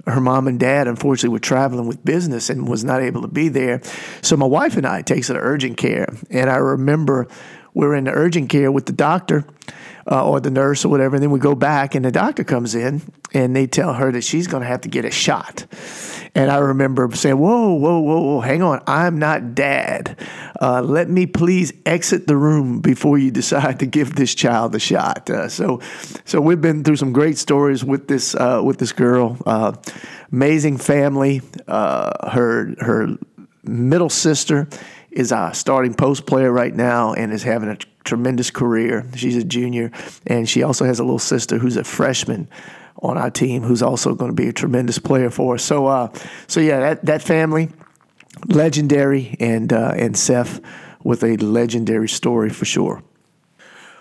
her 0.06 0.20
mom 0.20 0.48
and 0.48 0.60
dad 0.60 0.86
unfortunately 0.86 1.30
were 1.30 1.38
traveling 1.38 1.86
with 1.86 2.04
business 2.04 2.48
and 2.50 2.68
was 2.68 2.84
not 2.84 3.02
able 3.02 3.22
to 3.22 3.28
be 3.28 3.48
there. 3.48 3.80
So 4.22 4.36
my 4.36 4.46
wife 4.46 4.76
and 4.76 4.86
I 4.86 5.02
takes 5.02 5.28
her 5.28 5.34
to 5.34 5.40
urgent 5.40 5.76
care, 5.78 6.08
and 6.30 6.48
I 6.48 6.56
remember 6.56 7.28
we 7.78 7.86
are 7.86 7.94
in 7.94 8.04
the 8.04 8.10
urgent 8.10 8.50
care 8.50 8.72
with 8.72 8.86
the 8.86 8.92
doctor 8.92 9.44
uh, 10.10 10.28
or 10.28 10.40
the 10.40 10.50
nurse 10.50 10.84
or 10.84 10.88
whatever. 10.88 11.14
And 11.14 11.22
then 11.22 11.30
we 11.30 11.38
go 11.38 11.54
back, 11.54 11.94
and 11.94 12.04
the 12.04 12.10
doctor 12.10 12.42
comes 12.42 12.74
in, 12.74 13.02
and 13.32 13.54
they 13.54 13.68
tell 13.68 13.94
her 13.94 14.10
that 14.10 14.24
she's 14.24 14.48
going 14.48 14.62
to 14.62 14.66
have 14.66 14.80
to 14.80 14.88
get 14.88 15.04
a 15.04 15.12
shot. 15.12 15.64
And 16.34 16.50
I 16.50 16.56
remember 16.56 17.08
saying, 17.14 17.38
"Whoa, 17.38 17.74
whoa, 17.74 18.00
whoa, 18.00 18.20
whoa! 18.20 18.40
Hang 18.40 18.62
on, 18.62 18.82
I'm 18.88 19.20
not 19.20 19.54
dad. 19.54 20.18
Uh, 20.60 20.82
let 20.82 21.08
me 21.08 21.26
please 21.26 21.72
exit 21.86 22.26
the 22.26 22.36
room 22.36 22.80
before 22.80 23.16
you 23.16 23.30
decide 23.30 23.78
to 23.78 23.86
give 23.86 24.16
this 24.16 24.34
child 24.34 24.74
a 24.74 24.80
shot." 24.80 25.30
Uh, 25.30 25.48
so, 25.48 25.80
so 26.24 26.40
we've 26.40 26.60
been 26.60 26.82
through 26.82 26.96
some 26.96 27.12
great 27.12 27.38
stories 27.38 27.84
with 27.84 28.08
this 28.08 28.34
uh, 28.34 28.60
with 28.64 28.78
this 28.78 28.90
girl. 28.90 29.38
Uh, 29.46 29.72
amazing 30.32 30.78
family. 30.78 31.42
Uh, 31.68 32.28
her 32.28 32.74
her 32.80 33.16
middle 33.62 34.10
sister 34.10 34.66
is 35.10 35.32
a 35.32 35.50
starting 35.54 35.94
post 35.94 36.26
player 36.26 36.52
right 36.52 36.74
now 36.74 37.12
and 37.14 37.32
is 37.32 37.42
having 37.42 37.68
a 37.68 37.76
tremendous 38.04 38.50
career. 38.50 39.04
She's 39.14 39.36
a 39.36 39.44
junior, 39.44 39.90
and 40.26 40.48
she 40.48 40.62
also 40.62 40.84
has 40.84 40.98
a 40.98 41.04
little 41.04 41.18
sister 41.18 41.58
who's 41.58 41.76
a 41.76 41.84
freshman 41.84 42.48
on 43.02 43.16
our 43.16 43.30
team 43.30 43.62
who's 43.62 43.82
also 43.82 44.14
going 44.14 44.30
to 44.30 44.34
be 44.34 44.48
a 44.48 44.52
tremendous 44.52 44.98
player 44.98 45.30
for 45.30 45.54
us. 45.54 45.64
So, 45.64 45.86
uh, 45.86 46.12
so 46.46 46.60
yeah, 46.60 46.80
that 46.80 47.04
that 47.06 47.22
family, 47.22 47.70
legendary, 48.46 49.36
and 49.40 49.72
uh, 49.72 49.92
and 49.96 50.16
Seth 50.16 50.60
with 51.02 51.22
a 51.22 51.36
legendary 51.36 52.08
story 52.08 52.50
for 52.50 52.64
sure. 52.64 53.02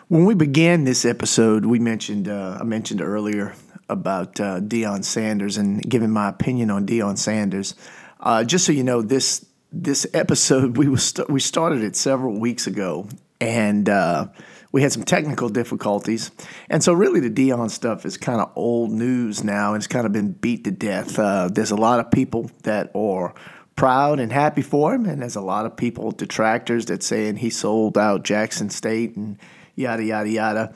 When 0.08 0.26
we 0.26 0.36
began 0.36 0.86
this 0.86 1.06
episode, 1.06 1.66
we 1.66 1.80
mentioned 1.80 2.28
uh, 2.28 2.58
I 2.60 2.64
mentioned 2.64 3.02
earlier 3.02 3.54
about 3.90 4.40
uh, 4.40 4.60
Deion 4.60 5.04
Sanders 5.04 5.58
and 5.58 5.82
giving 5.88 6.12
my 6.12 6.30
opinion 6.30 6.72
on 6.72 6.86
Deion 6.86 7.18
Sanders. 7.18 7.76
Uh, 8.20 8.44
just 8.44 8.66
so 8.66 8.72
you 8.72 8.84
know, 8.84 9.02
this 9.02 9.46
this 9.72 10.08
episode 10.14 10.78
we 10.78 10.88
was 10.88 11.04
st- 11.04 11.30
we 11.30 11.40
started 11.40 11.84
it 11.84 11.96
several 11.96 12.40
weeks 12.40 12.68
ago, 12.68 13.08
and 13.42 13.88
uh, 13.90 14.28
we 14.72 14.82
had 14.82 14.92
some 14.92 15.04
technical 15.04 15.50
difficulties. 15.50 16.32
And 16.70 16.84
so, 16.84 16.94
really, 16.94 17.20
the 17.20 17.30
Deion 17.30 17.70
stuff 17.70 18.06
is 18.06 18.18
kind 18.18 18.42
of 18.42 18.52
old 18.56 18.92
news 18.92 19.44
now, 19.44 19.74
and 19.74 19.82
it's 19.82 19.88
kind 19.88 20.06
of 20.06 20.12
been 20.12 20.32
beat 20.32 20.64
to 20.66 20.72
death. 20.72 21.18
Uh, 21.20 21.50
there's 21.52 21.72
a 21.72 21.76
lot 21.76 22.00
of 22.00 22.12
people 22.12 22.50
that 22.64 22.92
are 22.96 23.34
proud 23.76 24.20
and 24.20 24.32
happy 24.32 24.62
for 24.62 24.94
him, 24.94 25.06
and 25.06 25.22
there's 25.22 25.36
a 25.36 25.42
lot 25.42 25.66
of 25.66 25.78
people 25.78 26.12
detractors 26.12 26.86
that 26.88 27.04
saying 27.04 27.38
he 27.38 27.50
sold 27.50 27.98
out 27.98 28.24
Jackson 28.24 28.70
State 28.70 29.16
and 29.16 29.38
yada 29.76 30.04
yada 30.04 30.30
yada. 30.30 30.74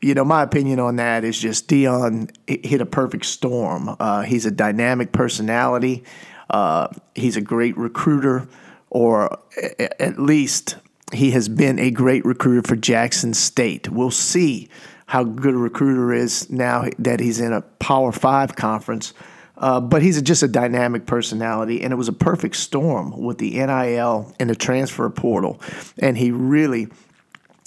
You 0.00 0.14
know, 0.14 0.24
my 0.24 0.42
opinion 0.42 0.80
on 0.80 0.96
that 0.96 1.22
is 1.22 1.38
just 1.38 1.68
Deion 1.68 2.28
hit 2.48 2.80
a 2.80 2.86
perfect 2.86 3.24
storm. 3.24 3.94
Uh, 4.00 4.22
he's 4.22 4.46
a 4.46 4.50
dynamic 4.50 5.12
personality. 5.12 6.02
Uh, 6.52 6.88
he's 7.14 7.36
a 7.36 7.40
great 7.40 7.76
recruiter, 7.76 8.46
or 8.90 9.38
at 9.98 10.18
least 10.18 10.76
he 11.12 11.30
has 11.32 11.48
been 11.48 11.78
a 11.78 11.90
great 11.90 12.24
recruiter 12.24 12.66
for 12.66 12.76
Jackson 12.76 13.34
State. 13.34 13.88
We'll 13.90 14.10
see 14.10 14.68
how 15.06 15.24
good 15.24 15.54
a 15.54 15.58
recruiter 15.58 16.12
is 16.12 16.48
now 16.50 16.86
that 16.98 17.20
he's 17.20 17.40
in 17.40 17.52
a 17.52 17.62
Power 17.62 18.12
Five 18.12 18.54
conference. 18.54 19.14
Uh, 19.56 19.80
but 19.80 20.02
he's 20.02 20.16
a, 20.16 20.22
just 20.22 20.42
a 20.42 20.48
dynamic 20.48 21.06
personality, 21.06 21.82
and 21.82 21.92
it 21.92 21.96
was 21.96 22.08
a 22.08 22.12
perfect 22.12 22.56
storm 22.56 23.16
with 23.16 23.38
the 23.38 23.50
NIL 23.50 24.34
and 24.40 24.50
the 24.50 24.56
transfer 24.56 25.08
portal. 25.08 25.60
And 25.98 26.18
he 26.18 26.32
really 26.32 26.88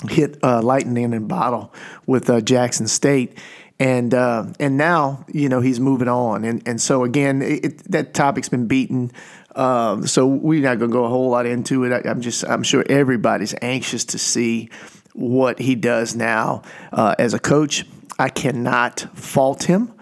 hit 0.09 0.37
uh, 0.43 0.61
lightning 0.61 1.03
in 1.03 1.13
a 1.13 1.21
bottle 1.21 1.73
with 2.05 2.29
uh, 2.29 2.41
Jackson 2.41 2.87
State 2.87 3.37
and 3.79 4.13
uh, 4.13 4.45
and 4.59 4.77
now 4.77 5.25
you 5.31 5.49
know 5.49 5.61
he's 5.61 5.79
moving 5.79 6.07
on, 6.07 6.43
and 6.43 6.65
and 6.67 6.81
so 6.81 7.03
again 7.03 7.41
it, 7.41 7.79
that 7.91 8.13
topic's 8.13 8.49
been 8.49 8.67
beaten. 8.67 9.11
Um, 9.55 10.05
so 10.05 10.27
we're 10.27 10.61
not 10.61 10.79
going 10.79 10.91
to 10.91 10.93
go 10.93 11.05
a 11.05 11.09
whole 11.09 11.29
lot 11.29 11.45
into 11.45 11.85
it. 11.85 11.93
I, 11.93 12.09
am 12.09 12.19
just 12.19 12.43
I'm 12.43 12.63
sure 12.63 12.83
everybody's 12.89 13.55
anxious 13.61 14.03
to 14.05 14.19
see 14.19 14.69
what 15.13 15.59
he 15.59 15.75
does 15.75 16.13
now 16.13 16.61
uh, 16.91 17.15
as 17.17 17.33
a 17.33 17.39
coach 17.39 17.85
I 18.17 18.29
cannot 18.29 19.07
fault 19.13 19.63
him 19.63 19.93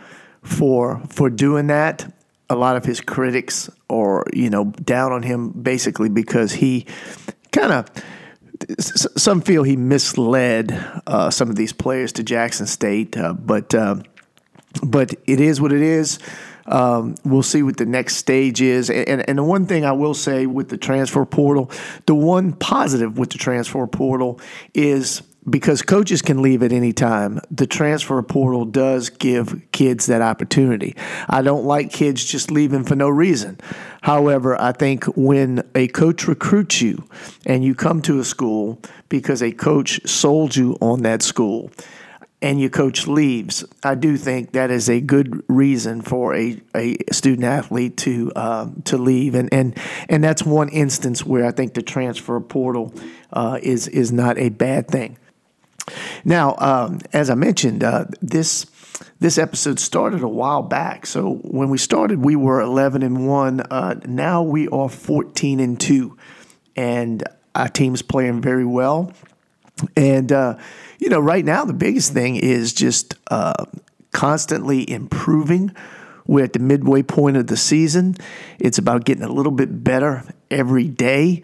for 0.41 1.01
for 1.09 1.29
doing 1.29 1.67
that. 1.67 2.11
A 2.49 2.55
lot 2.55 2.75
of 2.75 2.85
his 2.85 3.01
critics 3.01 3.69
are, 3.89 4.25
you 4.33 4.49
know, 4.49 4.65
down 4.65 5.11
on 5.11 5.23
him 5.23 5.49
basically 5.49 6.09
because 6.09 6.51
he 6.51 6.85
kind 7.51 7.71
of 7.71 7.87
some 8.79 9.41
feel 9.41 9.63
he 9.63 9.75
misled 9.75 10.71
uh, 11.07 11.29
some 11.29 11.49
of 11.49 11.55
these 11.55 11.73
players 11.73 12.11
to 12.13 12.23
Jackson 12.23 12.67
State, 12.67 13.17
uh, 13.17 13.33
but 13.33 13.73
uh, 13.73 13.95
but 14.83 15.13
it 15.25 15.39
is 15.39 15.61
what 15.61 15.71
it 15.71 15.81
is. 15.81 16.19
Um, 16.65 17.15
we'll 17.25 17.43
see 17.43 17.61
what 17.61 17.77
the 17.77 17.85
next 17.85 18.15
stage 18.15 18.61
is. 18.61 18.89
And, 18.89 19.27
and 19.27 19.37
the 19.37 19.43
one 19.43 19.65
thing 19.65 19.83
I 19.83 19.91
will 19.91 20.13
say 20.13 20.45
with 20.45 20.69
the 20.69 20.77
transfer 20.77 21.25
portal, 21.25 21.69
the 22.05 22.15
one 22.15 22.53
positive 22.53 23.17
with 23.17 23.31
the 23.31 23.37
transfer 23.37 23.85
portal 23.85 24.39
is 24.73 25.21
because 25.49 25.81
coaches 25.81 26.21
can 26.21 26.41
leave 26.41 26.63
at 26.63 26.71
any 26.71 26.93
time, 26.93 27.39
the 27.51 27.67
transfer 27.67 28.21
portal 28.21 28.65
does 28.65 29.09
give 29.09 29.61
kids 29.71 30.05
that 30.05 30.21
opportunity. 30.21 30.95
I 31.27 31.41
don't 31.41 31.65
like 31.65 31.91
kids 31.91 32.23
just 32.23 32.51
leaving 32.51 32.83
for 32.83 32.95
no 32.95 33.09
reason. 33.09 33.59
However, 34.01 34.59
I 34.59 34.71
think 34.71 35.05
when 35.15 35.63
a 35.75 35.87
coach 35.89 36.27
recruits 36.27 36.81
you 36.81 37.07
and 37.45 37.63
you 37.63 37.75
come 37.75 38.01
to 38.03 38.19
a 38.19 38.23
school 38.23 38.79
because 39.09 39.41
a 39.41 39.51
coach 39.51 39.99
sold 40.07 40.55
you 40.55 40.77
on 40.81 41.03
that 41.03 41.21
school, 41.21 41.71
and 42.41 42.59
your 42.59 42.69
coach 42.69 43.07
leaves, 43.07 43.63
I 43.83 43.95
do 43.95 44.17
think 44.17 44.51
that 44.51 44.69
is 44.69 44.89
a 44.89 44.99
good 44.99 45.41
reason 45.47 46.01
for 46.01 46.35
a, 46.35 46.59
a 46.75 46.97
student 47.09 47.45
athlete 47.45 47.95
to 47.99 48.33
um, 48.35 48.81
to 48.83 48.97
leave, 48.97 49.33
and, 49.33 49.47
and 49.53 49.77
and 50.09 50.21
that's 50.21 50.43
one 50.43 50.67
instance 50.67 51.25
where 51.25 51.45
I 51.45 51.51
think 51.51 51.73
the 51.73 51.81
transfer 51.81 52.37
portal 52.41 52.93
uh, 53.31 53.59
is 53.63 53.87
is 53.87 54.11
not 54.11 54.37
a 54.37 54.49
bad 54.49 54.89
thing. 54.89 55.17
Now, 56.23 56.55
um, 56.59 56.99
as 57.11 57.29
I 57.29 57.35
mentioned, 57.35 57.83
uh, 57.83 58.05
this 58.21 58.65
this 59.19 59.37
episode 59.37 59.79
started 59.79 60.21
a 60.21 60.27
while 60.27 60.61
back. 60.61 61.05
So 61.05 61.35
when 61.43 61.69
we 61.69 61.77
started, 61.77 62.23
we 62.23 62.35
were 62.35 62.59
11 62.59 63.03
and 63.03 63.27
one. 63.27 63.61
Uh, 63.61 63.95
now 64.05 64.43
we 64.43 64.67
are 64.67 64.89
14 64.89 65.59
and 65.59 65.79
two, 65.79 66.17
and 66.75 67.23
our 67.55 67.69
team's 67.69 68.01
playing 68.01 68.41
very 68.41 68.65
well. 68.65 69.13
And 69.95 70.31
uh, 70.31 70.57
you 70.99 71.09
know, 71.09 71.19
right 71.19 71.43
now 71.43 71.65
the 71.65 71.73
biggest 71.73 72.13
thing 72.13 72.35
is 72.35 72.73
just 72.73 73.15
uh, 73.29 73.65
constantly 74.11 74.89
improving. 74.89 75.75
We're 76.25 76.45
at 76.45 76.53
the 76.53 76.59
midway 76.59 77.03
point 77.03 77.35
of 77.35 77.47
the 77.47 77.57
season. 77.57 78.15
It's 78.59 78.77
about 78.77 79.03
getting 79.03 79.23
a 79.23 79.31
little 79.31 79.51
bit 79.51 79.83
better 79.83 80.23
every 80.49 80.87
day. 80.87 81.43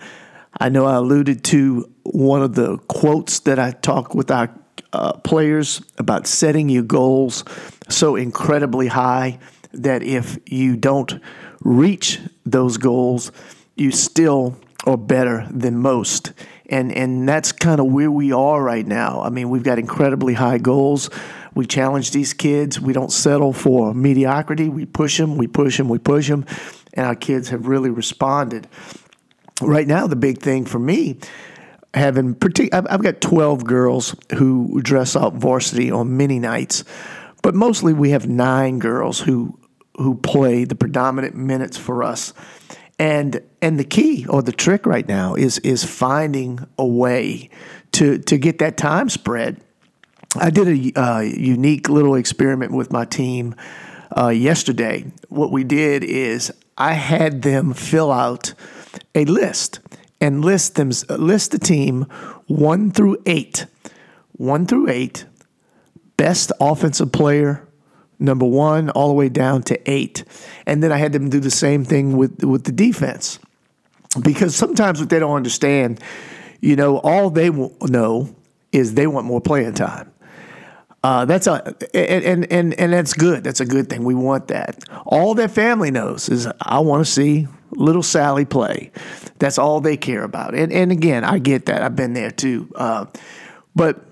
I 0.57 0.69
know 0.69 0.85
I 0.85 0.95
alluded 0.95 1.43
to 1.45 1.91
one 2.03 2.41
of 2.41 2.55
the 2.55 2.77
quotes 2.88 3.39
that 3.41 3.59
I 3.59 3.71
talk 3.71 4.15
with 4.15 4.31
our 4.31 4.53
uh, 4.93 5.13
players 5.13 5.81
about 5.97 6.27
setting 6.27 6.69
your 6.69 6.83
goals 6.83 7.43
so 7.89 8.15
incredibly 8.15 8.88
high 8.88 9.39
that 9.73 10.01
if 10.01 10.38
you 10.45 10.75
don't 10.75 11.21
reach 11.62 12.19
those 12.45 12.77
goals, 12.77 13.31
you 13.75 13.91
still 13.91 14.57
are 14.85 14.97
better 14.97 15.47
than 15.51 15.77
most 15.77 16.33
and 16.69 16.95
and 16.95 17.27
that's 17.27 17.51
kind 17.51 17.79
of 17.79 17.88
where 17.88 18.12
we 18.12 18.31
are 18.31 18.63
right 18.63 18.85
now. 18.85 19.21
I 19.21 19.29
mean, 19.29 19.49
we've 19.49 19.63
got 19.63 19.79
incredibly 19.79 20.35
high 20.35 20.59
goals. 20.59 21.09
We 21.55 21.65
challenge 21.65 22.12
these 22.12 22.33
kids. 22.33 22.79
We 22.79 22.93
don't 22.93 23.12
settle 23.12 23.53
for 23.53 23.93
mediocrity. 23.93 24.69
We 24.69 24.85
push 24.85 25.17
them. 25.17 25.35
We 25.35 25.47
push 25.47 25.77
them. 25.77 25.89
We 25.89 25.97
push 25.97 26.27
them, 26.27 26.45
and 26.93 27.05
our 27.05 27.15
kids 27.15 27.49
have 27.49 27.67
really 27.67 27.89
responded. 27.89 28.67
Right 29.62 29.88
now, 29.88 30.08
the 30.08 30.15
big 30.15 30.39
thing 30.39 30.65
for 30.65 30.80
me, 30.80 31.17
having 31.93 32.36
partic- 32.36 32.74
I've 32.74 33.04
got 33.04 33.22
twelve 33.22 33.65
girls 33.65 34.15
who 34.38 34.82
dress 34.82 35.15
up 35.15 35.34
varsity 35.34 35.91
on 35.91 36.15
many 36.17 36.39
nights, 36.39 36.84
but 37.41 37.56
mostly 37.56 37.93
we 37.93 38.12
have 38.12 38.28
nine 38.28 38.80
girls 38.80 39.19
who 39.19 39.58
who 39.98 40.15
play 40.15 40.63
the 40.63 40.76
predominant 40.76 41.36
minutes 41.36 41.78
for 41.78 42.04
us 42.04 42.34
and 43.00 43.41
and 43.62 43.80
the 43.80 43.84
key 43.84 44.28
or 44.28 44.43
the 44.43 44.52
trick 44.52 44.86
right 44.86 45.08
now 45.08 45.34
is 45.34 45.58
is 45.60 45.84
finding 45.84 46.60
a 46.78 46.86
way 46.86 47.50
to 47.93 48.19
to 48.19 48.38
get 48.38 48.60
that 48.60 48.78
time 48.78 49.10
spread. 49.10 49.62
I 50.36 50.52
did 50.52 50.67
a 50.67 51.00
uh, 51.00 51.19
unique 51.22 51.89
little 51.89 52.13
experiment 52.13 52.72
with 52.72 52.91
my 52.91 53.06
team 53.06 53.56
uh, 54.15 54.28
yesterday. 54.28 55.12
What 55.30 55.52
we 55.52 55.63
did 55.63 56.04
is 56.04 56.54
I 56.78 56.93
had 56.93 57.41
them 57.41 57.74
fill 57.74 58.12
out 58.12 58.54
a 59.15 59.25
list 59.25 59.80
and 60.21 60.43
list 60.43 60.75
them 60.75 60.91
list 61.10 61.52
the 61.52 61.60
team 61.60 62.04
one 62.47 62.91
through 62.91 63.17
eight, 63.25 63.65
one 64.34 64.65
through 64.65 64.89
eight, 64.89 65.25
best 66.17 66.52
offensive 66.60 67.12
player, 67.12 67.67
number 68.19 68.45
one 68.45 68.89
all 68.89 69.08
the 69.08 69.13
way 69.13 69.30
down 69.30 69.63
to 69.63 69.89
eight. 69.89 70.23
And 70.65 70.84
then 70.84 70.91
I 70.91 70.97
had 70.97 71.13
them 71.13 71.30
do 71.30 71.39
the 71.39 71.52
same 71.52 71.86
thing 71.86 72.17
with, 72.17 72.43
with 72.43 72.65
the 72.65 72.71
defense. 72.71 73.39
Because 74.21 74.56
sometimes 74.56 74.99
what 74.99 75.10
they 75.10 75.19
don't 75.19 75.36
understand, 75.36 76.02
you 76.62 76.75
know, 76.75 76.97
all 76.97 77.30
they 77.30 77.49
know 77.49 78.36
is 78.71 78.95
they 78.95 79.08
want 79.08 79.25
more 79.25 79.41
playing 79.41 79.75
time. 79.75 80.12
Uh, 81.01 81.23
that's 81.25 81.47
a 81.47 81.75
and, 81.93 82.51
and 82.51 82.73
and 82.73 82.93
that's 82.93 83.13
good. 83.13 83.43
That's 83.43 83.62
a 83.62 83.65
good 83.65 83.89
thing. 83.89 84.03
We 84.03 84.15
want 84.15 84.49
that. 84.49 84.83
All 85.05 85.33
their 85.33 85.47
family 85.47 85.91
knows 85.91 86.27
is 86.27 86.47
I 86.62 86.79
want 86.79 87.05
to 87.05 87.12
see 87.12 87.47
little 87.71 88.03
Sally 88.03 88.45
play. 88.45 88.91
That's 89.38 89.57
all 89.57 89.79
they 89.79 89.95
care 89.95 90.23
about. 90.23 90.55
And 90.55 90.73
and 90.73 90.91
again, 90.91 91.23
I 91.23 91.39
get 91.39 91.67
that. 91.67 91.81
I've 91.83 91.95
been 91.95 92.13
there 92.13 92.31
too. 92.31 92.69
Uh, 92.75 93.05
but 93.75 94.03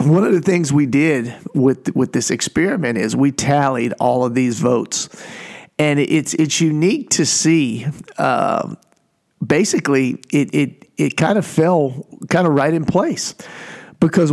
one 0.00 0.24
of 0.24 0.32
the 0.32 0.40
things 0.40 0.72
we 0.72 0.84
did 0.86 1.34
with 1.54 1.94
with 1.96 2.12
this 2.12 2.30
experiment 2.30 2.98
is 2.98 3.16
we 3.16 3.32
tallied 3.32 3.94
all 3.94 4.24
of 4.24 4.34
these 4.34 4.60
votes, 4.60 5.08
and 5.78 5.98
it's 5.98 6.34
it's 6.34 6.60
unique 6.60 7.10
to 7.10 7.24
see. 7.24 7.86
Uh, 8.18 8.74
basically, 9.44 10.22
it 10.30 10.54
it 10.54 10.90
it 10.98 11.16
kind 11.16 11.38
of 11.38 11.46
fell 11.46 12.06
kind 12.28 12.46
of 12.46 12.52
right 12.52 12.74
in 12.74 12.84
place 12.84 13.34
because 13.98 14.32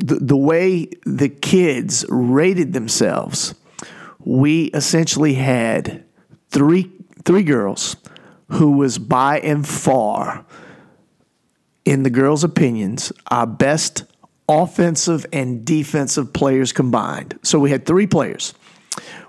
the, 0.00 0.16
the 0.16 0.36
way 0.36 0.88
the 1.04 1.28
kids 1.28 2.04
rated 2.08 2.72
themselves, 2.72 3.54
we 4.20 4.64
essentially 4.66 5.34
had 5.34 6.04
three 6.50 6.90
three 7.24 7.42
girls 7.42 7.96
who 8.48 8.72
was 8.72 8.98
by 8.98 9.38
and 9.40 9.66
far 9.66 10.44
in 11.84 12.02
the 12.02 12.10
girls' 12.10 12.44
opinions 12.44 13.12
our 13.30 13.46
best 13.46 14.04
offensive 14.48 15.24
and 15.32 15.64
defensive 15.64 16.32
players 16.32 16.72
combined. 16.72 17.38
So 17.42 17.58
we 17.58 17.70
had 17.70 17.86
three 17.86 18.06
players 18.06 18.54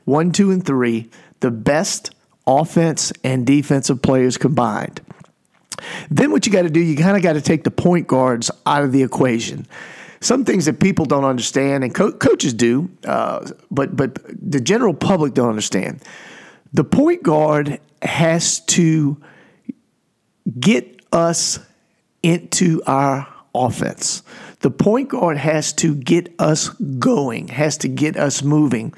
one, 0.06 0.32
two, 0.32 0.52
and 0.52 0.66
three, 0.66 1.10
the 1.40 1.52
best 1.52 2.14
offense 2.46 3.14
and 3.24 3.46
defensive 3.48 4.02
players 4.02 4.38
combined. 4.38 5.02
Then 6.10 6.32
what 6.32 6.46
you 6.46 6.52
got 6.52 6.64
to 6.64 6.70
do, 6.70 6.80
you 6.80 6.98
kind 6.98 7.16
of 7.16 7.24
got 7.24 7.34
to 7.34 7.42
take 7.42 7.64
the 7.64 7.72
point 7.72 8.08
guards 8.08 8.52
out 8.66 8.84
of 8.84 8.92
the 8.92 9.04
equation. 9.04 9.66
Some 10.24 10.46
things 10.46 10.66
that 10.66 10.80
people 10.80 11.04
don't 11.04 11.26
understand, 11.26 11.84
and 11.84 11.94
co- 11.94 12.14
coaches 12.14 12.54
do, 12.54 12.90
uh, 13.06 13.46
but 13.70 13.96
but 13.96 14.20
the 14.30 14.62
general 14.62 14.94
public 14.94 15.34
don't 15.34 15.50
understand. 15.50 16.02
The 16.72 16.86
point 16.86 17.24
guard 17.24 17.82
has 18.02 18.62
to 18.62 19.22
get 20.60 21.02
us 21.12 21.60
into 22.24 22.82
our 22.88 23.28
offense. 23.54 24.24
The 24.62 24.72
point 24.72 25.10
guard 25.10 25.38
has 25.38 25.74
to 25.74 25.94
get 25.94 26.34
us 26.40 26.70
going, 26.70 27.50
has 27.50 27.78
to 27.80 27.90
get 27.90 28.16
us 28.16 28.42
moving. 28.42 28.94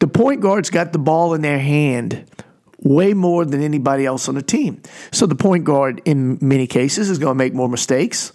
The 0.00 0.08
point 0.08 0.42
guard's 0.42 0.68
got 0.68 0.92
the 0.92 0.98
ball 0.98 1.32
in 1.32 1.40
their 1.40 1.58
hand 1.58 2.26
way 2.82 3.14
more 3.14 3.46
than 3.46 3.62
anybody 3.62 4.04
else 4.04 4.28
on 4.28 4.34
the 4.34 4.42
team. 4.42 4.82
So 5.10 5.24
the 5.24 5.34
point 5.34 5.64
guard, 5.64 6.02
in 6.04 6.36
many 6.42 6.66
cases, 6.66 7.08
is 7.08 7.18
going 7.18 7.30
to 7.30 7.34
make 7.34 7.54
more 7.54 7.68
mistakes. 7.68 8.30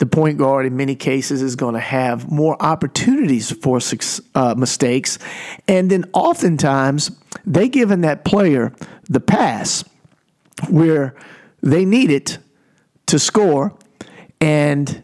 The 0.00 0.06
point 0.06 0.38
guard, 0.38 0.64
in 0.64 0.76
many 0.76 0.96
cases, 0.96 1.42
is 1.42 1.56
going 1.56 1.74
to 1.74 1.80
have 1.80 2.30
more 2.30 2.56
opportunities 2.60 3.52
for 3.52 3.80
uh, 4.34 4.54
mistakes. 4.56 5.18
And 5.68 5.90
then 5.90 6.06
oftentimes, 6.14 7.10
they 7.44 7.68
given 7.68 8.00
that 8.00 8.24
player 8.24 8.72
the 9.10 9.20
pass 9.20 9.84
where 10.70 11.14
they 11.62 11.84
need 11.84 12.10
it 12.10 12.38
to 13.06 13.18
score. 13.18 13.74
And 14.40 15.02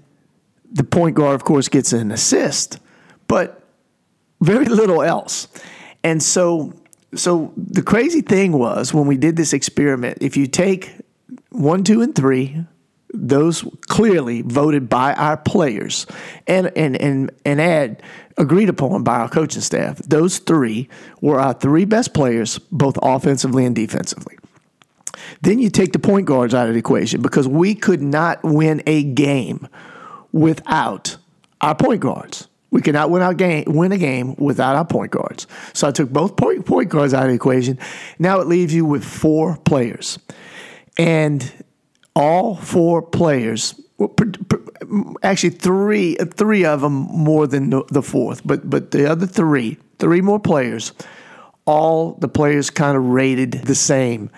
the 0.73 0.85
point 0.85 1.15
guard, 1.15 1.35
of 1.35 1.45
course, 1.45 1.69
gets 1.69 1.93
an 1.93 2.11
assist, 2.11 2.79
but 3.29 3.63
very 4.41 4.65
little 4.65 5.03
else. 5.03 5.49
And 6.03 6.23
so, 6.23 6.73
so 7.15 7.53
the 7.55 7.83
crazy 7.83 8.23
thing 8.23 8.53
was 8.53 8.95
when 8.95 9.07
we 9.07 9.19
did 9.19 9.37
this 9.37 9.53
experiment, 9.53 10.19
if 10.23 10.39
you 10.39 10.47
take 10.47 10.95
one, 11.51 11.85
two, 11.85 12.01
and 12.01 12.15
three, 12.15 12.65
those 13.13 13.65
clearly 13.87 14.43
voted 14.43 14.89
by 14.89 15.15
our 15.15 15.37
players 15.37 16.07
and, 16.47 16.71
and, 16.77 17.01
and, 17.01 17.31
and 17.45 17.61
add 17.61 18.03
agreed 18.37 18.69
upon 18.69 19.03
by 19.03 19.17
our 19.17 19.29
coaching 19.29 19.63
staff. 19.63 19.99
Those 19.99 20.39
three 20.39 20.89
were 21.21 21.41
our 21.41 21.55
three 21.55 21.85
best 21.85 22.13
players, 22.15 22.59
both 22.59 22.99
offensively 23.03 23.65
and 23.65 23.75
defensively. 23.75 24.37
Then 25.43 25.59
you 25.59 25.71
take 25.71 25.93
the 25.93 25.99
point 25.99 26.27
guards 26.27 26.55
out 26.55 26.69
of 26.69 26.75
the 26.75 26.79
equation 26.79 27.23
because 27.23 27.49
we 27.49 27.75
could 27.75 28.03
not 28.03 28.43
win 28.43 28.83
a 28.87 29.03
game 29.03 29.69
without 30.33 31.17
our 31.61 31.75
point 31.75 32.01
guards. 32.01 32.49
We 32.71 32.83
cannot 32.83 33.11
win, 33.11 33.23
our 33.23 33.33
game, 33.33 33.65
win 33.67 33.93
a 33.93 33.99
game 33.99 34.35
without 34.37 34.77
our 34.77 34.85
point 34.85 35.11
guards. 35.11 35.47
So 35.73 35.89
I 35.89 35.93
took 35.93 36.11
both 36.11 36.37
point, 36.37 36.67
point 36.67 36.91
guards 36.91 37.15
out 37.15 37.23
of 37.23 37.29
the 37.29 37.35
equation. 37.35 37.79
Now 38.19 38.41
it 38.41 38.47
leaves 38.47 38.75
you 38.75 38.85
with 38.85 39.05
four 39.05 39.57
players. 39.57 40.19
And 40.99 41.51
all 42.17 42.57
four 42.57 43.03
players, 43.03 43.79
actually 45.23 45.51
three, 45.51 46.17
three 46.17 46.65
of 46.65 46.81
them 46.81 46.93
more 46.93 47.47
than 47.47 47.71
the 47.91 48.03
fourth, 48.03 48.41
but, 48.45 48.69
but 48.69 48.91
the 48.91 49.09
other 49.09 49.27
three, 49.27 49.79
three 49.99 50.23
more 50.23 50.41
players, 50.41 50.93
all 51.67 52.15
the 52.15 52.29
players 52.29 52.71
kind 52.71 52.97
of 52.97 53.05
rated 53.05 53.53
the 53.53 53.75
same. 53.75 54.31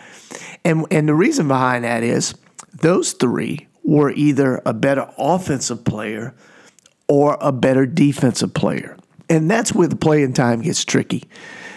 And, 0.64 0.86
and 0.90 1.08
the 1.08 1.14
reason 1.14 1.46
behind 1.46 1.84
that 1.84 2.02
is 2.02 2.34
those 2.74 3.12
three 3.12 3.68
were 3.84 4.10
either 4.10 4.60
a 4.66 4.74
better 4.74 5.08
offensive 5.16 5.84
player 5.84 6.34
or 7.06 7.38
a 7.40 7.52
better 7.52 7.86
defensive 7.86 8.52
player. 8.52 8.96
And 9.30 9.50
that's 9.50 9.72
where 9.72 9.88
the 9.88 9.96
playing 9.96 10.32
time 10.32 10.62
gets 10.62 10.84
tricky. 10.84 11.24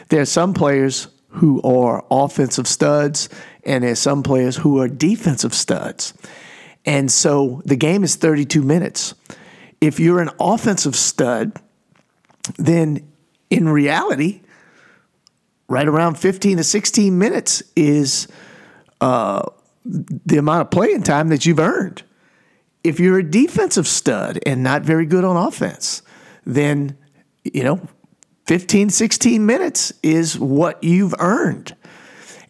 There 0.09 0.21
are 0.21 0.25
some 0.25 0.53
players 0.53 1.07
who 1.27 1.61
are 1.61 2.03
offensive 2.11 2.67
studs, 2.67 3.29
and 3.63 3.84
there's 3.84 4.00
some 4.00 4.24
players 4.24 4.58
who 4.58 4.80
are 4.80 4.88
defensive 4.88 5.54
studs. 5.54 6.13
And 6.86 7.12
so 7.12 7.62
the 7.65 7.76
game 7.76 8.04
is 8.04 8.15
32 8.15 8.62
minutes. 8.62 9.13
If 9.80 10.00
you're 10.00 10.19
an 10.19 10.32
offensive 10.39 10.95
stud, 10.95 11.60
then 12.58 13.08
in 13.50 13.69
reality, 13.69 14.41
right 15.67 15.88
around 15.88 16.15
15 16.15 16.58
to 16.58 16.63
16 16.63 17.17
minutes 17.17 17.63
is 17.76 18.28
uh, 19.00 19.43
the 19.86 20.38
amount 20.38 20.62
of 20.62 20.71
playing 20.71 21.04
time 21.04 21.30
that 21.30 21.45
you've 21.45 21.60
earned. 21.60 22.04
If 22.84 23.00
you're 23.00 23.19
a 23.19 23.24
defensive 23.24 23.88
stud 23.88 24.39
and 24.45 24.63
not 24.63 24.82
very 24.82 25.06
good 25.06 25.24
on 25.24 25.38
offense, 25.38 26.02
then, 26.45 26.97
you 27.43 27.63
know, 27.63 27.88
15, 28.47 28.89
16 28.89 29.45
minutes 29.45 29.93
is 30.02 30.38
what 30.38 30.84
you've 30.84 31.13
earned. 31.19 31.76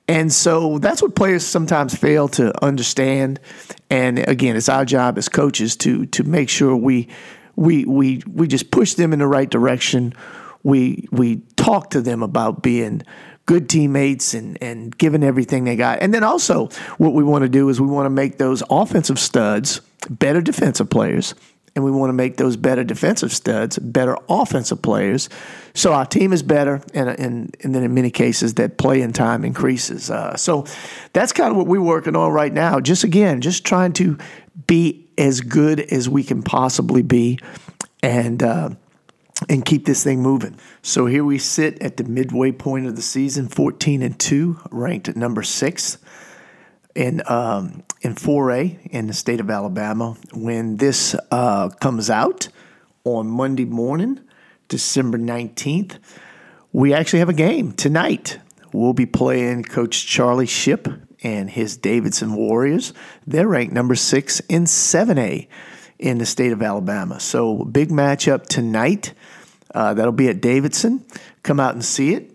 And 0.07 0.31
so 0.31 0.77
that's 0.79 1.01
what 1.01 1.15
players 1.15 1.45
sometimes 1.45 1.95
fail 1.95 2.27
to 2.29 2.63
understand. 2.63 3.39
And 3.89 4.19
again, 4.27 4.55
it's 4.55 4.69
our 4.69 4.85
job 4.85 5.17
as 5.17 5.29
coaches 5.29 5.75
to 5.77 6.05
to 6.07 6.23
make 6.23 6.49
sure 6.49 6.75
we 6.75 7.07
we 7.55 7.85
we 7.85 8.23
we 8.27 8.47
just 8.47 8.71
push 8.71 8.95
them 8.95 9.13
in 9.13 9.19
the 9.19 9.27
right 9.27 9.49
direction. 9.49 10.13
We 10.63 11.07
we 11.11 11.37
talk 11.55 11.91
to 11.91 12.01
them 12.01 12.23
about 12.23 12.61
being 12.61 13.03
good 13.45 13.69
teammates 13.69 14.33
and, 14.33 14.57
and 14.61 14.97
giving 14.97 15.23
everything 15.23 15.63
they 15.63 15.75
got. 15.75 16.01
And 16.01 16.13
then 16.13 16.23
also, 16.23 16.69
what 16.97 17.13
we 17.13 17.23
want 17.23 17.43
to 17.43 17.49
do 17.49 17.69
is 17.69 17.81
we 17.81 17.87
want 17.87 18.05
to 18.05 18.09
make 18.09 18.37
those 18.37 18.63
offensive 18.69 19.19
studs 19.19 19.81
better 20.09 20.41
defensive 20.41 20.89
players. 20.89 21.35
And 21.75 21.85
we 21.85 21.91
want 21.91 22.09
to 22.09 22.13
make 22.13 22.35
those 22.35 22.57
better 22.57 22.83
defensive 22.83 23.31
studs 23.31 23.79
better 23.79 24.17
offensive 24.27 24.81
players. 24.81 25.29
So 25.73 25.93
our 25.93 26.05
team 26.05 26.33
is 26.33 26.43
better, 26.43 26.81
and, 26.93 27.09
and, 27.09 27.55
and 27.61 27.73
then 27.73 27.83
in 27.83 27.93
many 27.93 28.11
cases, 28.11 28.55
that 28.55 28.77
playing 28.77 29.13
time 29.13 29.45
increases. 29.45 30.11
Uh, 30.11 30.35
so 30.35 30.65
that's 31.13 31.31
kind 31.31 31.51
of 31.51 31.57
what 31.57 31.67
we're 31.67 31.81
working 31.81 32.15
on 32.15 32.31
right 32.31 32.51
now. 32.51 32.81
Just 32.81 33.05
again, 33.05 33.39
just 33.39 33.65
trying 33.65 33.93
to 33.93 34.17
be 34.67 35.07
as 35.17 35.39
good 35.39 35.79
as 35.79 36.09
we 36.09 36.23
can 36.23 36.43
possibly 36.43 37.03
be. 37.03 37.39
And, 38.03 38.41
uh, 38.41 38.71
and 39.49 39.65
keep 39.65 39.85
this 39.85 40.03
thing 40.03 40.21
moving. 40.21 40.57
So 40.81 41.05
here 41.07 41.23
we 41.23 41.37
sit 41.37 41.81
at 41.81 41.97
the 41.97 42.03
midway 42.03 42.51
point 42.51 42.85
of 42.85 42.95
the 42.95 43.01
season, 43.01 43.47
14 43.47 44.01
and 44.01 44.19
2, 44.19 44.59
ranked 44.71 45.09
at 45.09 45.15
number 45.15 45.41
6 45.41 45.97
in 46.95 47.21
um, 47.27 47.83
in 48.01 48.15
4A 48.15 48.87
in 48.87 49.07
the 49.07 49.13
state 49.13 49.39
of 49.39 49.49
Alabama. 49.49 50.15
When 50.33 50.77
this 50.77 51.15
uh, 51.31 51.69
comes 51.69 52.09
out 52.09 52.47
on 53.03 53.27
Monday 53.27 53.65
morning, 53.65 54.19
December 54.67 55.17
19th, 55.17 55.97
we 56.71 56.93
actually 56.93 57.19
have 57.19 57.29
a 57.29 57.33
game 57.33 57.73
tonight. 57.73 58.39
We'll 58.73 58.93
be 58.93 59.05
playing 59.05 59.63
Coach 59.63 60.05
Charlie 60.05 60.45
Ship 60.45 60.87
and 61.23 61.49
his 61.49 61.77
Davidson 61.77 62.35
Warriors. 62.35 62.93
They're 63.27 63.47
ranked 63.47 63.73
number 63.73 63.95
6 63.95 64.39
in 64.41 64.63
7A 64.63 65.47
in 65.99 66.17
the 66.17 66.25
state 66.25 66.51
of 66.51 66.61
Alabama. 66.61 67.19
So, 67.19 67.65
big 67.65 67.89
matchup 67.89 68.47
tonight. 68.47 69.13
Uh, 69.73 69.93
that'll 69.93 70.11
be 70.11 70.29
at 70.29 70.41
Davidson. 70.41 71.05
Come 71.43 71.59
out 71.59 71.73
and 71.73 71.83
see 71.83 72.13
it. 72.13 72.31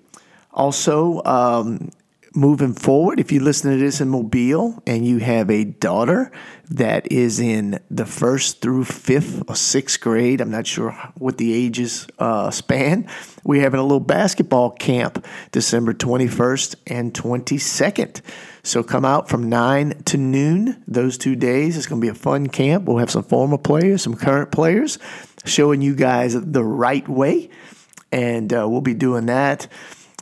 Also, 0.52 1.22
um, 1.24 1.90
moving 2.36 2.74
forward, 2.74 3.18
if 3.18 3.32
you 3.32 3.40
listen 3.40 3.70
to 3.72 3.78
this 3.78 4.00
in 4.00 4.08
Mobile 4.08 4.82
and 4.86 5.06
you 5.06 5.18
have 5.18 5.50
a 5.50 5.64
daughter 5.64 6.30
that 6.68 7.10
is 7.10 7.40
in 7.40 7.80
the 7.90 8.04
first 8.04 8.60
through 8.60 8.84
fifth 8.84 9.42
or 9.48 9.56
sixth 9.56 10.00
grade, 10.00 10.40
I'm 10.40 10.50
not 10.50 10.66
sure 10.66 10.92
what 11.14 11.38
the 11.38 11.54
ages 11.54 12.06
uh, 12.18 12.50
span, 12.50 13.08
we're 13.44 13.62
having 13.62 13.80
a 13.80 13.82
little 13.82 14.00
basketball 14.00 14.70
camp 14.72 15.24
December 15.52 15.94
21st 15.94 16.74
and 16.86 17.14
22nd. 17.14 18.20
So 18.62 18.82
come 18.82 19.04
out 19.04 19.28
from 19.28 19.48
9 19.48 20.02
to 20.06 20.16
noon 20.16 20.82
those 20.86 21.16
two 21.16 21.36
days. 21.36 21.76
It's 21.76 21.86
going 21.86 22.00
to 22.00 22.04
be 22.04 22.10
a 22.10 22.14
fun 22.14 22.48
camp. 22.48 22.84
We'll 22.84 22.98
have 22.98 23.10
some 23.10 23.22
former 23.22 23.58
players, 23.58 24.02
some 24.02 24.14
current 24.14 24.50
players 24.50 24.98
showing 25.44 25.82
you 25.82 25.94
guys 25.94 26.34
the 26.34 26.64
right 26.64 27.08
way. 27.08 27.48
And 28.10 28.52
uh, 28.52 28.66
we'll 28.68 28.80
be 28.80 28.94
doing 28.94 29.26
that. 29.26 29.68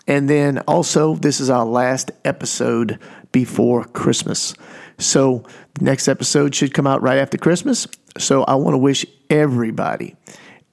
And 0.06 0.28
then 0.28 0.58
also, 0.60 1.14
this 1.14 1.40
is 1.40 1.48
our 1.50 1.64
last 1.64 2.10
episode 2.24 2.98
before 3.32 3.84
Christmas. 3.84 4.54
So, 4.98 5.44
the 5.74 5.84
next 5.84 6.08
episode 6.08 6.54
should 6.54 6.74
come 6.74 6.86
out 6.86 7.02
right 7.02 7.18
after 7.18 7.38
Christmas. 7.38 7.86
So, 8.18 8.44
I 8.44 8.54
want 8.56 8.74
to 8.74 8.78
wish 8.78 9.06
everybody 9.30 10.14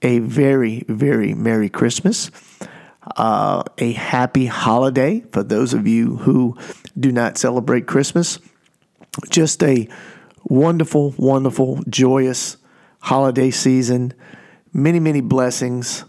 a 0.01 0.19
very, 0.19 0.83
very 0.87 1.33
Merry 1.33 1.69
Christmas, 1.69 2.29
uh, 3.17 3.63
a 3.77 3.91
happy 3.93 4.47
holiday 4.47 5.23
for 5.31 5.43
those 5.43 5.73
of 5.73 5.87
you 5.87 6.17
who 6.17 6.57
do 6.99 7.11
not 7.11 7.37
celebrate 7.37 7.87
Christmas. 7.87 8.39
Just 9.29 9.63
a 9.63 9.87
wonderful, 10.43 11.13
wonderful, 11.17 11.81
joyous 11.87 12.57
holiday 12.99 13.49
season 13.49 14.13
many, 14.73 14.99
many 14.99 15.21
blessings. 15.21 16.05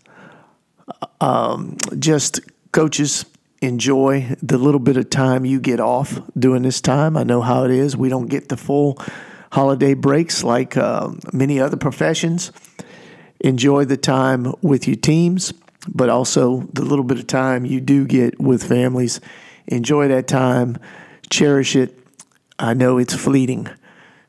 Um, 1.21 1.77
just 1.99 2.41
coaches, 2.73 3.27
enjoy 3.61 4.35
the 4.43 4.59
little 4.59 4.81
bit 4.81 4.97
of 4.97 5.11
time 5.11 5.45
you 5.45 5.61
get 5.61 5.79
off 5.79 6.21
during 6.37 6.63
this 6.63 6.81
time. 6.81 7.17
I 7.17 7.23
know 7.23 7.43
how 7.43 7.65
it 7.65 7.71
is. 7.71 7.97
We 7.97 8.09
don't 8.09 8.27
get 8.27 8.49
the 8.49 8.57
full 8.57 8.99
holiday 9.53 9.95
breaks 9.95 10.43
like 10.43 10.77
uh, 10.77 11.11
many 11.33 11.61
other 11.61 11.77
professions. 11.77 12.51
Enjoy 13.41 13.85
the 13.85 13.97
time 13.97 14.55
with 14.63 14.89
your 14.89 14.97
teams, 14.97 15.53
but 15.87 16.09
also 16.09 16.61
the 16.73 16.83
little 16.83 17.05
bit 17.05 17.19
of 17.19 17.27
time 17.27 17.67
you 17.67 17.81
do 17.81 18.07
get 18.07 18.41
with 18.41 18.67
families. 18.67 19.21
Enjoy 19.67 20.09
that 20.09 20.27
time, 20.27 20.79
cherish 21.31 21.77
it. 21.77 21.99
I 22.59 22.75
know 22.75 22.99
it's 22.99 23.15
fleeting. 23.15 23.69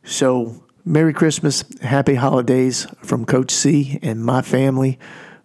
So 0.04 0.64
Merry 0.84 1.14
Christmas, 1.14 1.64
Happy 1.82 2.16
Holidays 2.16 2.88
from 3.04 3.26
Coach 3.26 3.52
C 3.52 4.00
and 4.02 4.24
my 4.24 4.42
family, 4.42 5.00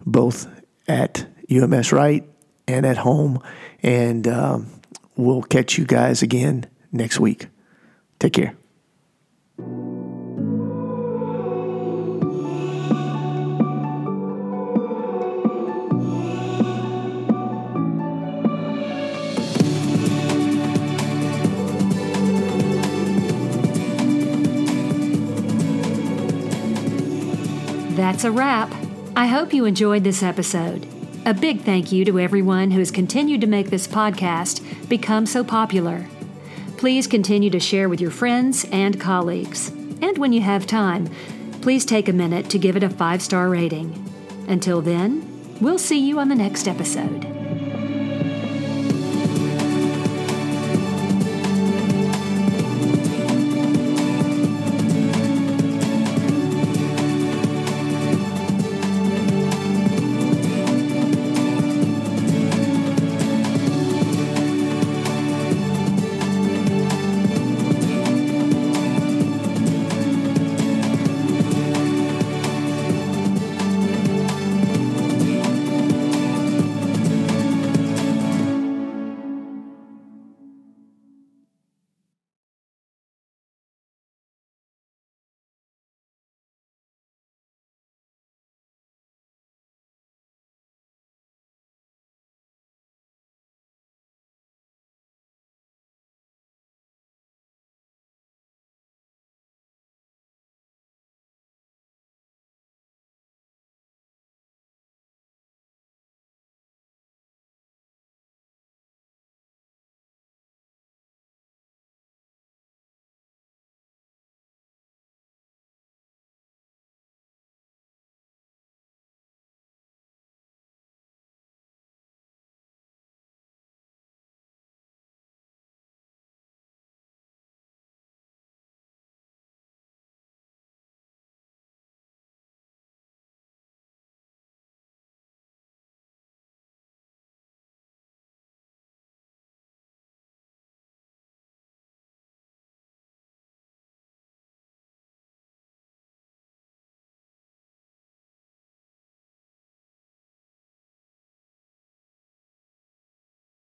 both 0.05 0.47
at 0.87 1.25
UMS 1.49 1.93
Wright 1.93 2.27
and 2.69 2.85
at 2.85 2.97
home. 2.97 3.41
And 3.81 4.27
um, 4.27 4.81
we'll 5.15 5.41
catch 5.41 5.77
you 5.77 5.85
guys 5.85 6.21
again 6.21 6.65
next 6.91 7.19
week. 7.19 7.47
Take 8.19 8.33
care. 8.33 8.55
That's 27.95 28.23
a 28.23 28.31
wrap. 28.31 28.73
I 29.15 29.27
hope 29.27 29.53
you 29.53 29.65
enjoyed 29.65 30.03
this 30.03 30.23
episode. 30.23 30.98
A 31.29 31.33
big 31.35 31.61
thank 31.61 31.91
you 31.91 32.03
to 32.05 32.19
everyone 32.19 32.71
who 32.71 32.79
has 32.79 32.89
continued 32.89 33.41
to 33.41 33.45
make 33.45 33.69
this 33.69 33.87
podcast 33.87 34.89
become 34.89 35.27
so 35.27 35.43
popular. 35.43 36.07
Please 36.77 37.05
continue 37.05 37.51
to 37.51 37.59
share 37.59 37.87
with 37.87 38.01
your 38.01 38.09
friends 38.09 38.65
and 38.71 38.99
colleagues. 38.99 39.69
And 40.01 40.17
when 40.17 40.33
you 40.33 40.41
have 40.41 40.65
time, 40.65 41.07
please 41.61 41.85
take 41.85 42.09
a 42.09 42.13
minute 42.13 42.49
to 42.49 42.57
give 42.57 42.75
it 42.75 42.81
a 42.81 42.89
five 42.89 43.21
star 43.21 43.47
rating. 43.47 44.11
Until 44.47 44.81
then, 44.81 45.59
we'll 45.61 45.77
see 45.77 45.99
you 45.99 46.17
on 46.17 46.29
the 46.29 46.35
next 46.35 46.67
episode. 46.67 47.28